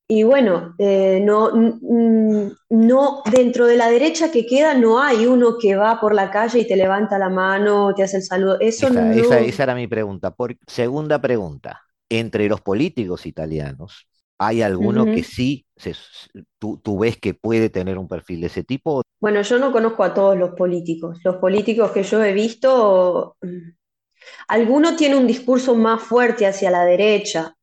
[0.08, 5.58] y bueno, eh, no, mm, no, dentro de la derecha que queda no hay uno
[5.60, 8.58] que va por la calle y te levanta la mano, te hace el saludo.
[8.60, 9.46] Eso Esa, esa, no.
[9.48, 10.30] esa era mi pregunta.
[10.34, 15.94] Por, segunda pregunta, entre los políticos italianos, ¿hay alguno que sí se-
[16.58, 19.02] tú, tú ves que puede tener un perfil de ese tipo?
[19.20, 21.18] Bueno, yo no conozco a todos los políticos.
[21.24, 23.70] Los políticos que yo he visto, mm,
[24.48, 27.54] alguno tiene un discurso más fuerte hacia la derecha,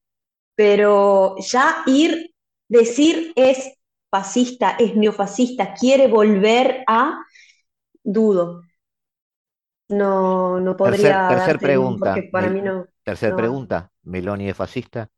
[0.55, 2.31] pero ya ir,
[2.69, 3.73] decir es
[4.11, 7.19] fascista, es neofascista, quiere volver a,
[8.03, 8.63] dudo.
[9.89, 13.41] No, no Tercer, podría tercer darte, pregunta, para Mel- mí no, tercer no.
[13.41, 15.09] pregunta, ¿Meloni es fascista?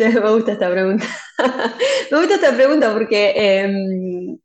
[0.00, 1.06] Me gusta esta pregunta.
[2.10, 4.38] Me gusta esta pregunta porque em,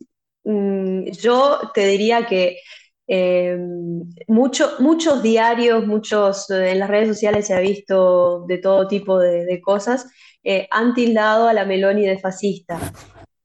[0.43, 2.58] mm, yo te diría que
[4.28, 9.19] mucho- muchos diarios, muchos eh, en las redes sociales se ha visto de todo tipo
[9.19, 10.06] de, de cosas,
[10.43, 12.80] eh, han tildado a la Meloni de fascista.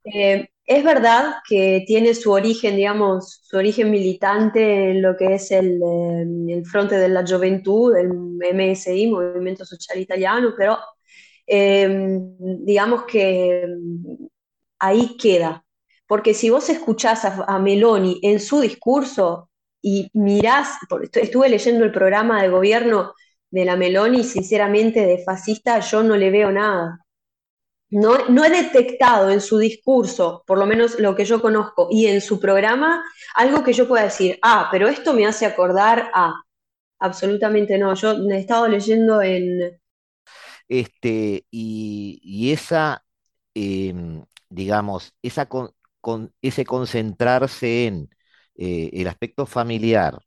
[0.04, 5.50] Eh, es verdad que tiene su origen, digamos, su origen militante en lo que es
[5.50, 10.78] el, eh, el Fronte de la Gioventù, el MSI, Movimiento Social Italiano, pero
[11.46, 14.26] eh, digamos que mm,
[14.78, 15.64] ahí queda.
[16.06, 19.50] Porque si vos escuchás a, Meloni en su discurso
[19.82, 20.78] y mirás,
[21.14, 23.12] estuve leyendo el programa de gobierno
[23.50, 27.03] de la Meloni, sinceramente de fascista yo no le veo nada.
[28.02, 32.06] No, no he detectado en su discurso, por lo menos lo que yo conozco, y
[32.06, 33.04] en su programa,
[33.36, 36.34] algo que yo pueda decir, ah, pero esto me hace acordar a.
[37.00, 37.94] Absolutamente no.
[37.94, 39.78] Yo he estado leyendo en.
[40.68, 43.04] Este, y, y esa,
[43.54, 45.72] em, digamos, esa con-
[46.42, 48.10] ese concentrarse en
[48.56, 50.18] eh, el aspecto familiar,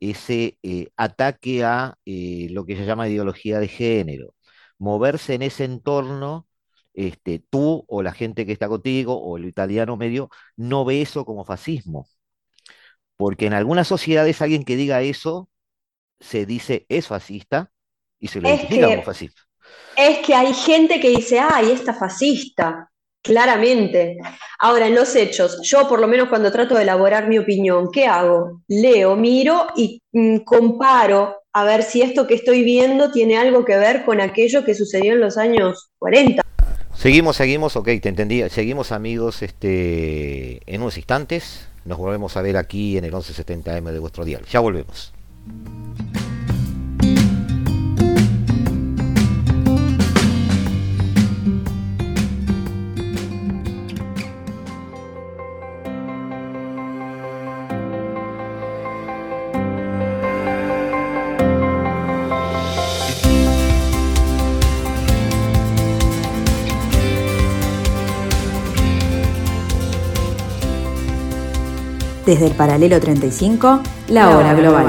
[0.00, 4.34] ese eh, ataque a eh, lo que se llama ideología de género,
[4.78, 6.47] moverse en ese entorno,
[6.98, 11.24] este, tú o la gente que está contigo o el italiano medio no ve eso
[11.24, 12.08] como fascismo,
[13.16, 15.48] porque en algunas sociedades alguien que diga eso
[16.18, 17.70] se dice es fascista
[18.18, 19.42] y se lo identifica como fascista.
[19.96, 22.90] es que hay gente que dice, ay, esta fascista,
[23.22, 24.16] claramente.
[24.58, 28.06] Ahora, en los hechos, yo por lo menos cuando trato de elaborar mi opinión, ¿qué
[28.06, 28.62] hago?
[28.66, 33.76] Leo, miro y mm, comparo a ver si esto que estoy viendo tiene algo que
[33.76, 36.42] ver con aquello que sucedió en los años 40.
[36.98, 38.42] Seguimos, seguimos, ok, te entendí.
[38.48, 41.68] Seguimos amigos, este, en unos instantes.
[41.84, 44.44] Nos volvemos a ver aquí en el 1170M de vuestro dial.
[44.50, 45.12] Ya volvemos.
[72.28, 74.84] Desde el paralelo 35, la hora global.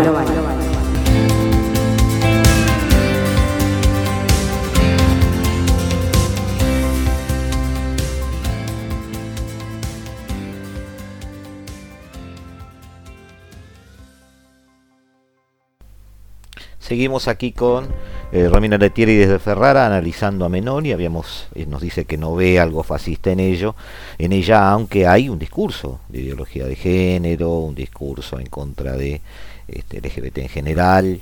[16.77, 17.87] Seguimos aquí con
[18.31, 20.91] eh, Romina Letieri desde Ferrara analizando a Menoni.
[20.91, 23.75] Habíamos, eh, nos dice que no ve algo fascista en ello,
[24.17, 29.21] en ella, aunque hay un discurso de ideología de género, un discurso en contra de
[29.67, 31.19] este, LGBT en general.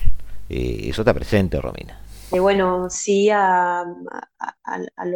[0.50, 2.00] Eh, eso está presente, Romina.
[2.32, 5.12] bueno, sí a, a,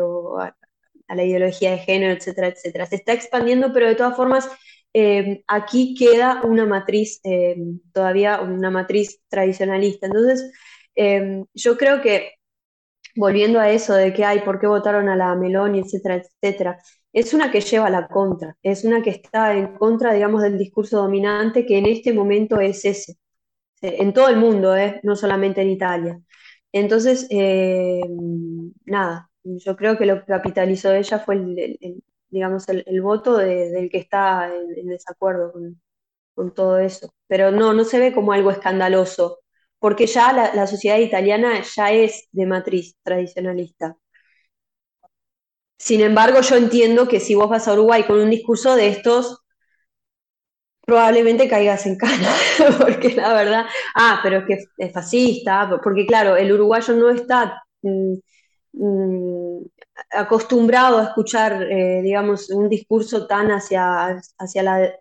[1.15, 2.85] la ideología de género, etcétera, etcétera.
[2.85, 4.49] Se está expandiendo, pero de todas formas
[4.93, 7.55] eh, aquí queda una matriz, eh,
[7.93, 10.07] todavía una matriz tradicionalista.
[10.07, 10.51] Entonces,
[10.95, 12.33] eh, yo creo que,
[13.15, 16.77] volviendo a eso de que hay, por qué votaron a la Meloni, etcétera, etcétera,
[17.13, 20.97] es una que lleva la contra, es una que está en contra, digamos, del discurso
[20.97, 23.17] dominante que en este momento es ese,
[23.81, 26.19] en todo el mundo, no solamente en Italia.
[26.71, 27.27] Entonces,
[28.85, 33.97] nada, yo creo que lo que capitalizó ella fue el, digamos, el, voto del que
[33.99, 37.13] está en, desacuerdo con, todo eso.
[37.27, 39.39] Pero no, no se ve como algo escandaloso,
[39.81, 43.97] porque ya la, sociedad italiana ya es de matriz tradicionalista.
[45.79, 49.39] Sin embargo, yo entiendo que si vos vas a Uruguay con un discurso de estos,
[50.85, 52.29] probablemente caigas en cana,
[52.79, 53.65] porque la verdad,
[53.95, 58.13] ah, pero es que es fascista, porque claro, el uruguayo no está mm,
[58.73, 59.65] mm,
[60.11, 64.93] acostumbrado a escuchar, eh, digamos, un discurso tan hacia, hacia, la,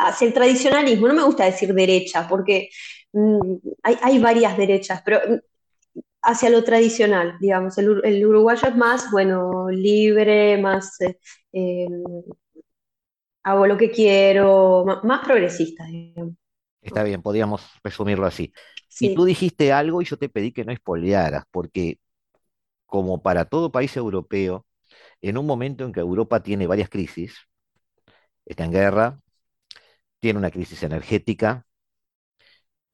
[0.00, 1.06] hacia el tradicionalismo.
[1.06, 2.70] No me gusta decir derecha, porque
[3.12, 7.78] mm, hay, varias derechas, pero mm, hacia lo tradicional, digamos.
[7.78, 11.00] El, uruguayo es más, bueno, libre, más...
[11.00, 11.18] Eh,
[11.52, 12.02] em,
[13.42, 15.86] hago lo que quiero, más, progresista,
[16.82, 18.52] Está bien, podríamos resumirlo así.
[19.00, 21.98] Y tú dijiste algo y yo te pedí que no espolearas, porque
[22.86, 24.66] como para todo país europeo,
[25.20, 27.36] en un momento en que Europa tiene varias crisis,
[28.44, 29.20] está en guerra,
[30.20, 31.66] tiene una crisis energética,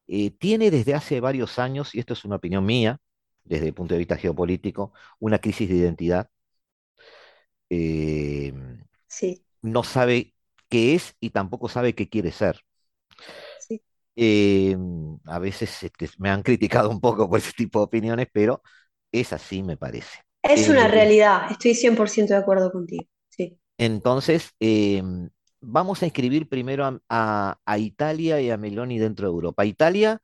[0.07, 2.99] eh, tiene desde hace varios años, y esto es una opinión mía,
[3.45, 6.29] desde el punto de vista geopolítico, una crisis de identidad.
[7.71, 8.53] Eh,
[9.07, 9.45] sí.
[9.63, 10.35] No sabe
[10.69, 12.61] qué es y tampoco sabe qué quiere ser.
[14.17, 14.77] Eh,
[15.25, 18.63] a veces este, me han criticado un poco por ese tipo de opiniones, pero
[19.11, 20.21] es así, me parece.
[20.43, 23.05] Es una realidad, estoy 100% de acuerdo contigo.
[23.31, 23.59] Sí.
[23.79, 24.53] Entonces,
[25.67, 29.65] vamos a inscribir primero a, Italia y a Meloni dentro de Europa.
[29.65, 30.21] Italia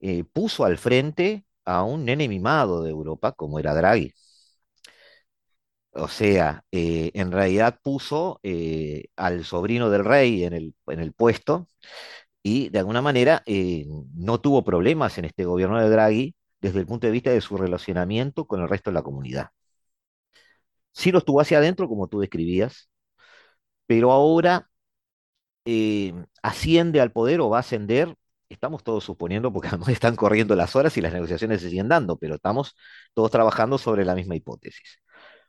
[0.00, 4.14] eh, puso al frente a un nene mimado de Europa, como era Draghi.
[5.92, 8.40] O sea, eh, en realidad puso
[9.16, 11.68] al sobrino del rey en el, en el puesto
[12.42, 13.42] y de alguna manera
[14.14, 17.56] no tuvo problemas en este gobierno de Draghi desde el punto de vista de su
[17.56, 19.50] relacionamiento con el resto de la comunidad.
[20.92, 22.90] Sí lo estuvo hacia adentro, como tú describías,
[23.86, 24.67] pero ahora
[25.70, 28.14] eh, asciende al poder o va a ascender,
[28.48, 32.16] estamos todos suponiendo, porque además están corriendo las horas y las negociaciones se siguen dando,
[32.18, 32.74] pero estamos
[33.14, 35.00] todos trabajando sobre la misma hipótesis.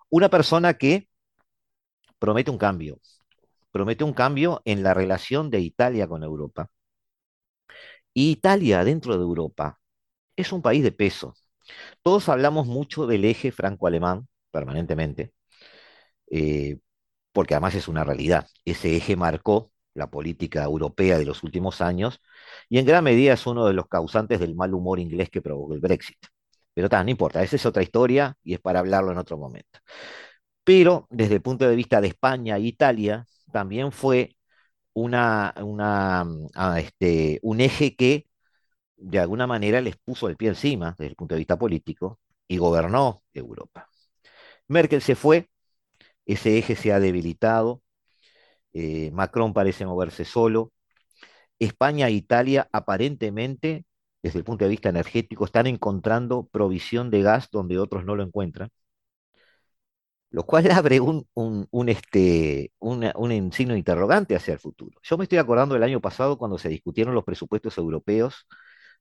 [0.10, 1.08] Una persona que
[2.20, 3.00] promete un cambio,
[3.72, 6.70] promete un cambio en la relación de Italia con Europa.
[8.14, 9.80] Y Italia dentro de Europa
[10.36, 11.36] es un país de peso.
[12.04, 15.34] Todos hablamos mucho del eje franco-alemán permanentemente,
[16.32, 16.80] eh,
[17.34, 18.48] porque además es una realidad.
[18.66, 22.22] Ese eje marcó la política europea de los últimos años
[22.70, 25.74] y en gran medida es uno de los causantes del mal humor inglés que provocó
[25.76, 26.18] el Brexit.
[26.74, 29.80] Pero tal, no importa, esa es otra historia y es para hablarlo en otro momento.
[30.64, 34.36] Pero desde el punto de vista de España e Italia, también fue
[34.94, 35.54] una,
[36.56, 38.28] ah, este, un eje que
[38.98, 42.58] de alguna manera les puso el pie encima desde el punto de vista político y
[42.58, 43.88] gobernó Europa.
[44.68, 45.50] Merkel se fue,
[46.26, 47.84] ese eje se ha debilitado,
[48.74, 50.72] eh, Macron parece moverse solo,
[51.60, 53.86] España e Italia aparentemente,
[54.24, 58.24] desde el punto de vista energético, están encontrando provisión de gas donde otros no lo
[58.24, 58.70] encuentran,
[60.32, 65.00] lo cual abre un, un, este, un signo interrogante hacia el futuro.
[65.04, 68.48] Yo me estoy acordando del año pasado cuando se discutieron los presupuestos europeos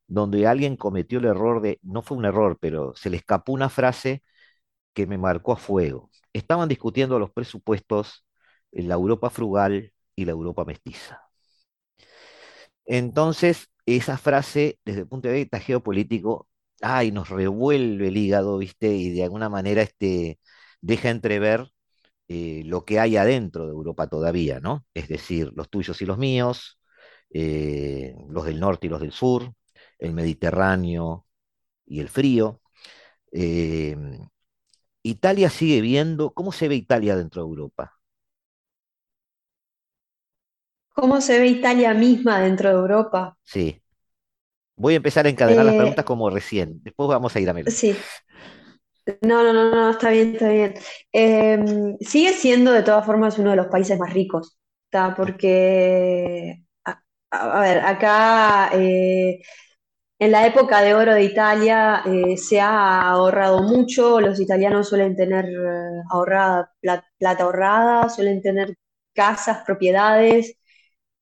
[0.07, 3.69] donde alguien cometió el error de, no fue un error, pero se le escapó una
[3.71, 4.23] frase
[4.95, 6.11] que me marcó a fuego.
[6.35, 8.27] Estaban discutiendo los presupuestos
[8.73, 11.23] la Europa frugal y la Europa mestiza.
[12.87, 16.49] Entonces, esa frase, desde el punto de vista geopolítico,
[16.81, 18.89] ay, nos revuelve el hígado, ¿viste?
[18.95, 20.39] Y de alguna manera este,
[20.81, 21.69] deja entrever
[22.29, 24.87] eh, lo que hay adentro de Europa todavía, ¿no?
[24.95, 26.81] Es decir, los tuyos y los míos,
[27.31, 29.53] eh, los del norte y los del sur,
[29.99, 31.27] el Mediterráneo
[31.87, 32.63] y el frío.
[33.33, 33.97] Eh,
[35.03, 37.98] Italia sigue viendo, ¿cómo se ve Italia dentro de Europa?
[40.99, 43.39] ¿Cómo se ve Italia misma dentro de Europa?
[43.45, 43.83] Sí.
[44.77, 47.55] Voy a empezar a encadenar las Eh, preguntas como recién, después vamos a ir a
[47.55, 47.77] Meloni.
[47.77, 48.09] sí,
[49.23, 50.75] no, no, no, no, está bien, está bien.
[51.13, 51.59] Eh,
[52.01, 55.15] sigue siendo de todas formas uno de los países más ricos, ¿está?
[55.17, 56.63] Porque,
[57.31, 59.41] a, ver, acá eh,
[60.21, 65.17] en la época de oro de Italia eh, se ha ahorrado mucho, los italianos suelen
[65.17, 65.47] tener
[66.11, 68.77] ahorrada, pla- plata ahorrada, suelen tener
[69.15, 70.58] casas, propiedades.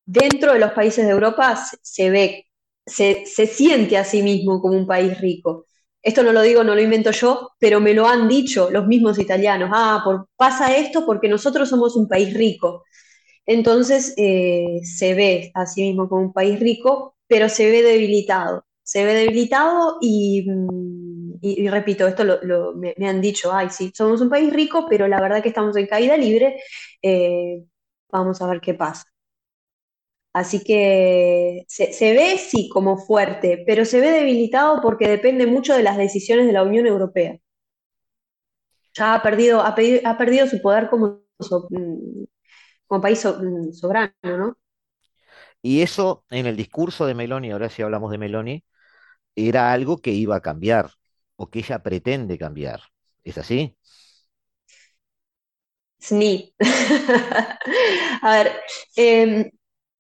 [0.07, 2.47] Dentro de los países de Europa se, ve,
[2.87, 5.67] se, se siente a sí mismo como un país rico.
[6.03, 9.19] Esto no lo digo, no lo invento yo, pero me lo han dicho los mismos
[9.19, 9.71] italianos.
[9.73, 10.05] Ah,
[10.37, 12.85] pasa esto porque nosotros somos un país rico.
[13.47, 18.65] Entonces eh, se ve a sí mismo como un país rico, pero se ve debilitado.
[18.83, 22.25] Se ve debilitado y, mm, repito, esto
[22.77, 25.77] me, me han dicho, ay, sí, somos un país rico, pero la verdad que estamos
[25.77, 26.57] en caída libre.
[27.03, 27.65] eh,
[28.11, 29.05] vamos a ver qué pasa.
[30.41, 35.75] Así que se, se ve, sí, como fuerte, pero se ve debilitado porque depende mucho
[35.75, 37.39] de las decisiones de la Unión Europea.
[38.95, 39.75] Ya ha perdido, ha
[40.19, 41.21] perdido su poder como,
[41.71, 42.25] mm,
[42.89, 44.59] como país so- mm, soberano, ¿no?
[45.63, 48.65] Y eso en el discurso de Meloni, ahora sí hablamos de Meloni,
[49.37, 50.93] era algo que iba a cambiar
[51.37, 52.83] o que ella pretende cambiar.
[53.25, 53.77] ¿Es así?
[56.01, 56.53] SNI.
[58.23, 58.53] A ver,
[58.97, 59.51] eh,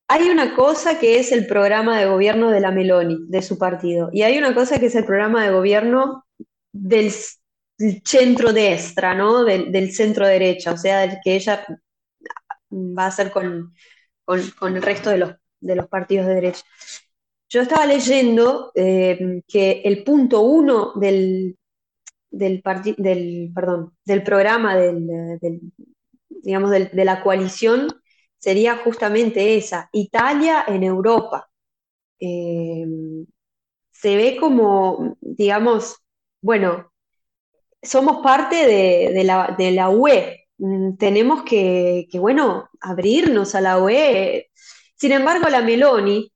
[0.08, 4.08] hay una cosa que es el programa de gobierno de la Meloni, de su partido,
[4.12, 6.24] y hay una cosa que es el programa de gobierno
[6.72, 7.12] del
[8.04, 9.44] centro destra, ¿no?
[9.44, 11.66] Del, del centro derecha, o sea, del que ella
[12.70, 13.74] va a hacer con,
[14.24, 16.62] con, el resto de los, de los partidos de derecha.
[17.48, 21.56] Yo estaba leyendo eh, que el punto uno del,
[22.30, 22.62] del,
[22.98, 25.60] del, perdón, del programa del,
[26.28, 27.88] digamos, de la coalición
[28.38, 31.48] sería justamente esa, Italia en Europa.
[32.20, 32.86] Eh,
[33.92, 35.96] se ve como, digamos,
[36.40, 36.92] bueno,
[37.82, 40.46] somos parte de, de la, de la UE.
[40.58, 44.48] Mm, Tenemos que, que, bueno, abrirnos a la UE.
[44.96, 46.32] Sin embargo, la Meloni,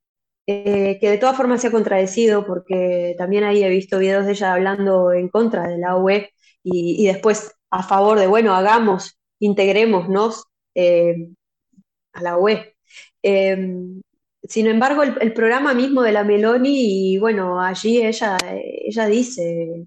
[0.47, 4.33] eh, que de todas formas se ha contradecido, porque también ahí he visto videos de
[4.33, 6.31] ella hablando en contra de la UE
[6.63, 10.45] y, y después a favor de, bueno, hagamos, integrémonos
[10.75, 11.29] eh,
[12.13, 12.75] a la UE.
[13.23, 13.57] Eh,
[14.43, 19.85] sin embargo, el, programa mismo de la Meloni, y bueno, allí ella, ella dice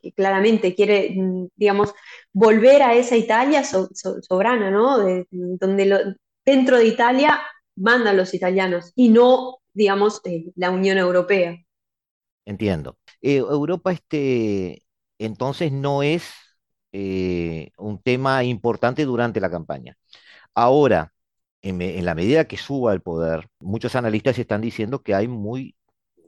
[0.00, 1.92] que, claramente quiere, mm, digamos,
[2.32, 4.98] volver a esa Italia so- so- soberana, ¿no?
[4.98, 7.40] De- donde dentro de Italia
[7.76, 11.56] mandan los italianos y no, digamos, eh, la Unión Europea.
[12.44, 12.98] Entiendo.
[13.20, 14.82] Eh, Europa, este,
[15.18, 16.30] entonces no es
[16.92, 19.96] eh, un tema importante durante la campaña.
[20.54, 21.11] Ahora,
[21.62, 25.76] en, la medida que suba el poder, muchos analistas están diciendo que hay muy,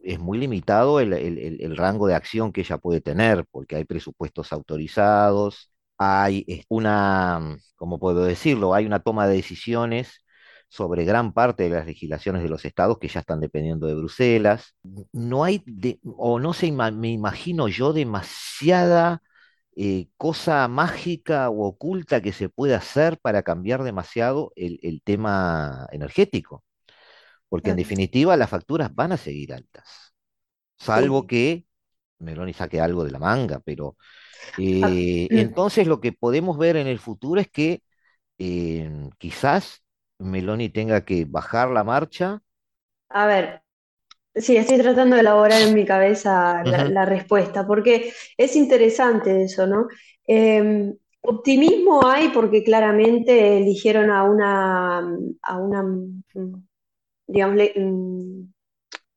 [0.03, 4.53] es muy limitado el, el- rango de acción que ella puede tener, porque hay presupuestos
[4.53, 8.75] autorizados, hay una, mm, ¿cómo puedo decirlo?
[8.75, 10.25] Hay una toma de decisiones
[10.69, 14.75] sobre gran parte de las legislaciones de los estados que ya están dependiendo de Bruselas.
[15.13, 15.63] No hay,
[16.05, 19.23] o no se me imagino yo demasiada
[19.77, 25.87] eh, cosa mágica o oculta que se puede hacer para cambiar demasiado el, el tema
[25.93, 26.65] energético,
[27.49, 30.15] porque en definitiva las facturas van a seguir altas,
[30.79, 31.29] salvo Sí.
[31.29, 31.67] que
[32.21, 33.97] Meloni saque algo de la manga, pero
[34.81, 35.41] Ah, eh, mm.
[35.41, 37.83] entonces lo que podemos ver en el futuro es que
[38.39, 39.85] eh, quizás
[40.21, 42.43] Meloni tenga que bajar la marcha.
[43.09, 43.64] A ver,
[44.35, 49.89] sí, estoy tratando de elaborar en mi cabeza la, respuesta, porque es interesante eso, ¿no?
[50.27, 54.99] Eh, optimismo hay porque claramente eligieron a una,
[55.43, 55.83] a una,
[57.27, 58.53] digamos, le- mm,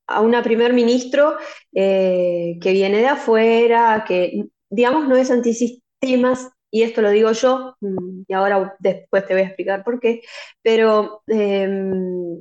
[0.08, 1.38] a una primer ministro
[1.74, 7.76] eh, que viene de afuera, que, digamos, no es antisistemas, y esto lo digo yo,
[7.82, 10.22] mm, y ahora después te voy a explicar por qué,
[10.64, 11.24] pero...
[11.28, 12.40] em,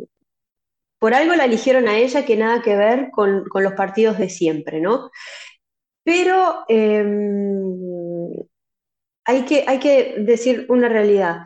[1.07, 4.29] por algo la eligieron a ella que nada que ver con, con los partidos de
[4.29, 5.13] siempre, ¿no?
[6.05, 7.05] Pero eh,
[9.25, 11.39] hay que, hay que decir una realidad.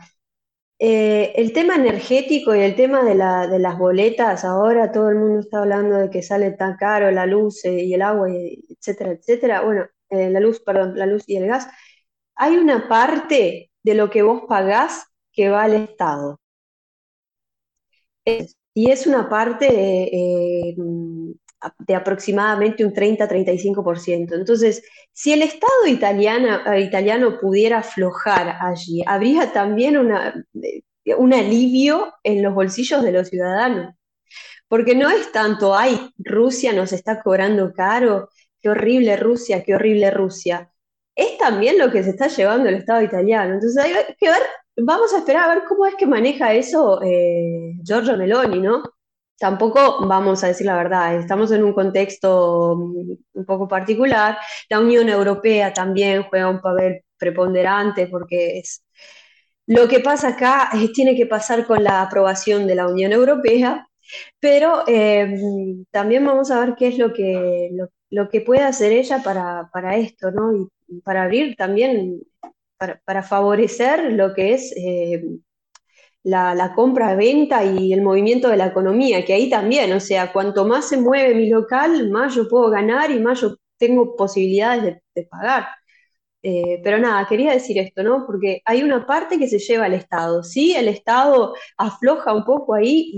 [0.79, 5.17] Eh, el tema energético y el tema de, la- de las boletas, ahora todo el
[5.17, 9.13] mundo está hablando de que sale tan caro la luz eh, y el agua, etcétera,
[9.13, 9.63] etcétera.
[9.63, 11.69] Bueno, eh, la luz, perdón, la luz y el gas.
[12.37, 16.41] Hay una parte de lo que vos pagás que va al Estado.
[18.75, 20.77] Y es una parte eh,
[21.79, 24.35] de aproximadamente un 30-35%.
[24.35, 30.45] Entonces, si el Estado italiano, italiano pudiera aflojar allí, habría también una,
[31.19, 33.95] un alivio en los bolsillos de los ciudadanos.
[34.69, 40.11] Porque no es tanto, ay, Rusia nos está cobrando caro, qué horrible Rusia, qué horrible
[40.11, 40.73] Rusia.
[41.15, 43.55] Es también lo que se está llevando el Estado italiano.
[43.55, 44.43] Entonces hay que ver,
[44.77, 48.83] vamos a esperar a ver cómo es que maneja eso eh, Giorgio Meloni, ¿no?
[49.39, 54.39] Tampoco vamos a decir la verdad, estamos en un contexto mm, un poco particular.
[54.69, 58.85] La Unión Europea también juega un papel preponderante porque es,
[59.67, 63.89] lo que pasa acá tiene que pasar con la aprobación de la Unión Europea,
[64.41, 65.37] pero eh,
[65.93, 67.71] también vamos a ver qué es lo que,
[68.11, 70.69] lo, que puede hacer ella para, para, esto, ¿no?
[70.89, 72.21] Y para abrir también,
[73.05, 75.23] para, favorecer lo que es eh,
[76.23, 80.89] la, compra-venta y el movimiento de la economía, que ahí también, o sea, cuanto más
[80.89, 85.67] se mueve mi local, más yo puedo ganar y más yo tengo posibilidades de, pagar.
[86.43, 88.25] Eh, pero nada, quería decir esto, ¿no?
[88.27, 90.43] Porque hay una parte que se lleva al Estado.
[90.43, 93.13] Si el Estado afloja un poco ahí,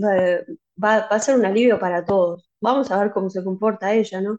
[0.82, 2.50] va, a ser un alivio para todos.
[2.60, 4.38] Vamos a ver cómo se comporta ella, ¿no?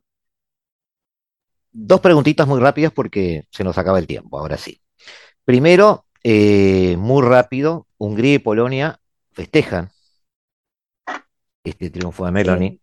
[1.72, 4.83] Dos preguntitas muy rápidas porque se nos acaba el tiempo, ahora sí.
[5.46, 9.00] Primero, eh, muy rápido, Hungría y Polonia
[9.34, 9.90] festejan
[11.64, 12.80] este triunfo de Meloni.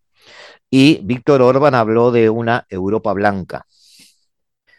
[0.71, 3.67] Y Víctor Orban habló de una Europa blanca.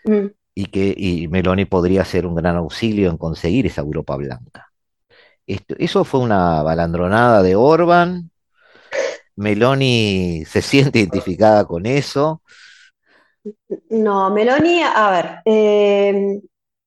[0.06, 0.28] Mm.
[0.54, 4.72] Y que y Meloni podría ser un gran auxilio en conseguir esa Europa blanca.
[5.48, 8.32] Esto, eso fue una balandronada de Orban.
[9.36, 12.42] Meloni se siente identificada con eso.
[13.90, 16.42] No, Meloni, a ver, eh,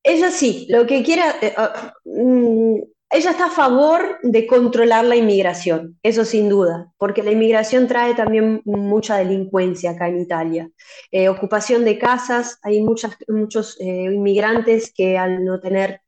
[0.04, 2.76] ella sí, lo que quiera, eh, ah, mm,
[3.10, 8.14] ella está a favor de controlar la inmigración, eso sin duda, porque la inmigración trae
[8.14, 10.68] también mucha delincuencia acá en Italia.
[11.12, 16.00] Eh, ocupación de casas, hay muchas, muchos eh, inmigrantes que al no tener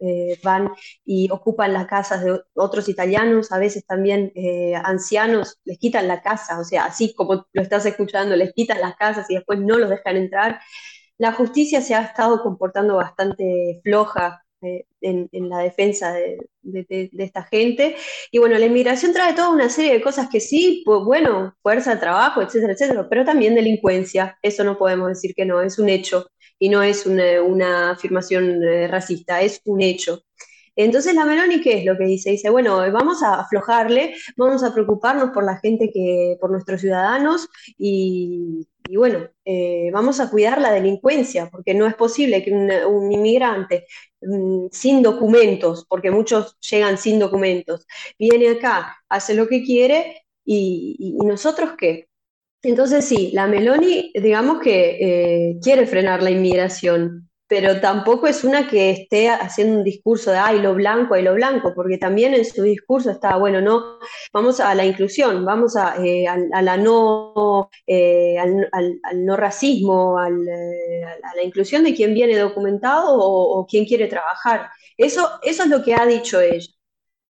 [0.42, 0.72] van
[1.04, 4.32] y ocupan las casas de otros italianos, a veces también
[4.84, 8.96] ancianos les quitan la casa, o sea, así como lo estás escuchando, les quitan las
[8.96, 10.58] casas y después no los dejan entrar
[11.18, 16.38] la justicia se ha estado comportando bastante floja eh, en, la defensa de,
[17.18, 17.96] esta gente.
[18.30, 22.00] Y bueno, la inmigración trae toda una serie de cosas que sí, pues bueno, fuerza
[22.00, 24.38] trabajo, etcétera, etcétera, pero también delincuencia.
[24.42, 26.26] Eso no podemos decir que no, es un hecho
[26.58, 30.22] y no es una, afirmación eh, racista, es un hecho.
[30.76, 32.30] Entonces la Meloni, ¿qué es lo que dice?
[32.30, 37.48] Dice, bueno, vamos a aflojarle, vamos a preocuparnos por la gente que, por nuestros ciudadanos
[37.78, 43.86] y, bueno, eh, vamos a cuidar la delincuencia, porque no es posible que un, inmigrante
[44.20, 47.86] mm, sin documentos, porque muchos llegan sin documentos,
[48.18, 52.08] viene acá, hace lo que quiere y, nosotros qué.
[52.62, 58.68] Entonces sí, la Meloni, digamos que eh, quiere frenar la inmigración, pero tampoco es una
[58.68, 62.44] que esté haciendo un discurso de, ay, lo blanco, ay, lo blanco, porque también en
[62.44, 63.98] su discurso está, bueno, no,
[64.32, 66.26] vamos a la inclusión, vamos a, eh,
[66.62, 73.66] la no, eh, al, no racismo, eh, a la inclusión de quien viene documentado o,
[73.66, 74.68] quien quiere trabajar.
[74.96, 76.68] Eso, eso es lo que ha dicho ella.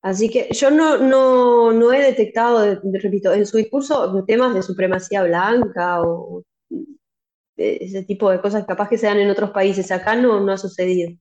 [0.01, 5.23] Así que yo no, no, no he detectado, repito, en su discurso temas de supremacía
[5.23, 6.43] blanca o
[7.57, 9.91] ese tipo de cosas capaz que se dan en otros países.
[9.91, 11.11] Acá no, no ha sucedido.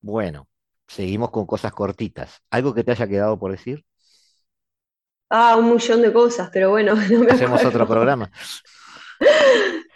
[0.00, 0.48] Bueno,
[0.86, 2.40] seguimos con cosas cortitas.
[2.50, 3.84] ¿Algo que te haya quedado por decir?
[5.28, 8.30] Ah, un millón de cosas, pero bueno, no me Hacemos otro programa.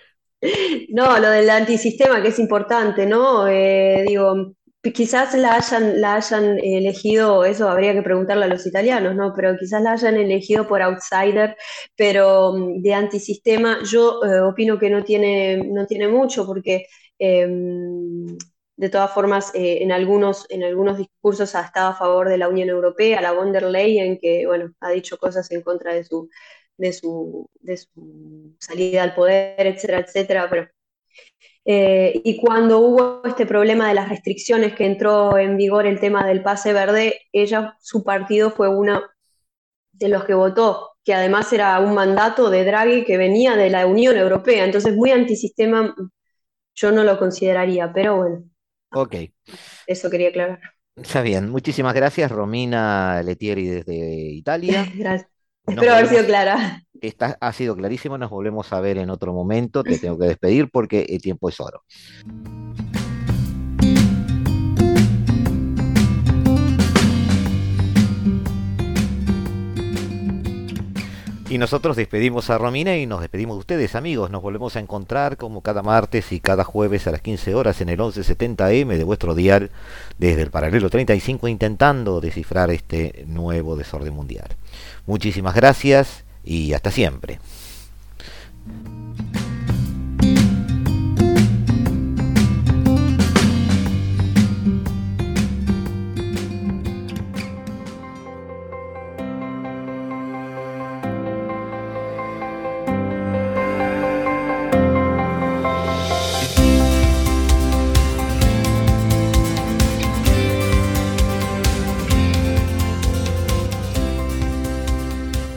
[0.90, 3.48] No, lo del antisistema que es importante, ¿no?
[3.48, 4.52] Eh, digo,
[4.92, 9.32] quizás la hayan, la hayan elegido, eso habría que preguntarle a los italianos, ¿no?
[9.34, 11.56] Pero quizás la hayan elegido por outsider,
[11.96, 16.86] pero mm, de antisistema yo eh, opino que no tiene, no tiene mucho, porque
[17.18, 18.26] em,
[18.76, 22.48] de todas formas eh, en, algunos, en algunos discursos ha estado a favor de la
[22.48, 26.28] Unión Europea, la von der Leyen, que bueno, ha dicho cosas en contra de su,
[26.76, 30.68] de su, de su salida al poder, etcétera, etcétera, pero
[31.64, 36.26] eh, y cuando hubo este problema de las restricciones que entró en vigor el tema
[36.26, 39.02] del pase verde, ella, su partido fue uno
[39.92, 43.86] de los que votó, que además era un mandato de Draghi que venía de la
[43.86, 45.94] Unión Europea, entonces muy antisistema
[46.74, 48.44] yo no lo consideraría, pero bueno.
[48.92, 49.14] Ok.
[49.86, 50.60] Eso quería aclarar.
[50.96, 54.86] Está bien, muchísimas gracias, Romina Letieri desde Italia.
[54.94, 55.30] gracias.
[55.66, 56.82] Espero haber sido clara.
[57.06, 59.82] Está, ha sido clarísimo, nos volvemos a ver en otro momento.
[59.82, 61.82] Te tengo que despedir porque el tiempo es oro.
[71.50, 74.30] Y nosotros despedimos a Romina y nos despedimos de ustedes, amigos.
[74.30, 77.90] Nos volvemos a encontrar como cada martes y cada jueves a las 15 horas en
[77.90, 79.70] el 1170M de vuestro dial
[80.18, 84.48] desde el paralelo 35 intentando descifrar este nuevo desorden mundial.
[85.06, 87.38] Muchísimas gracias y hasta siempre.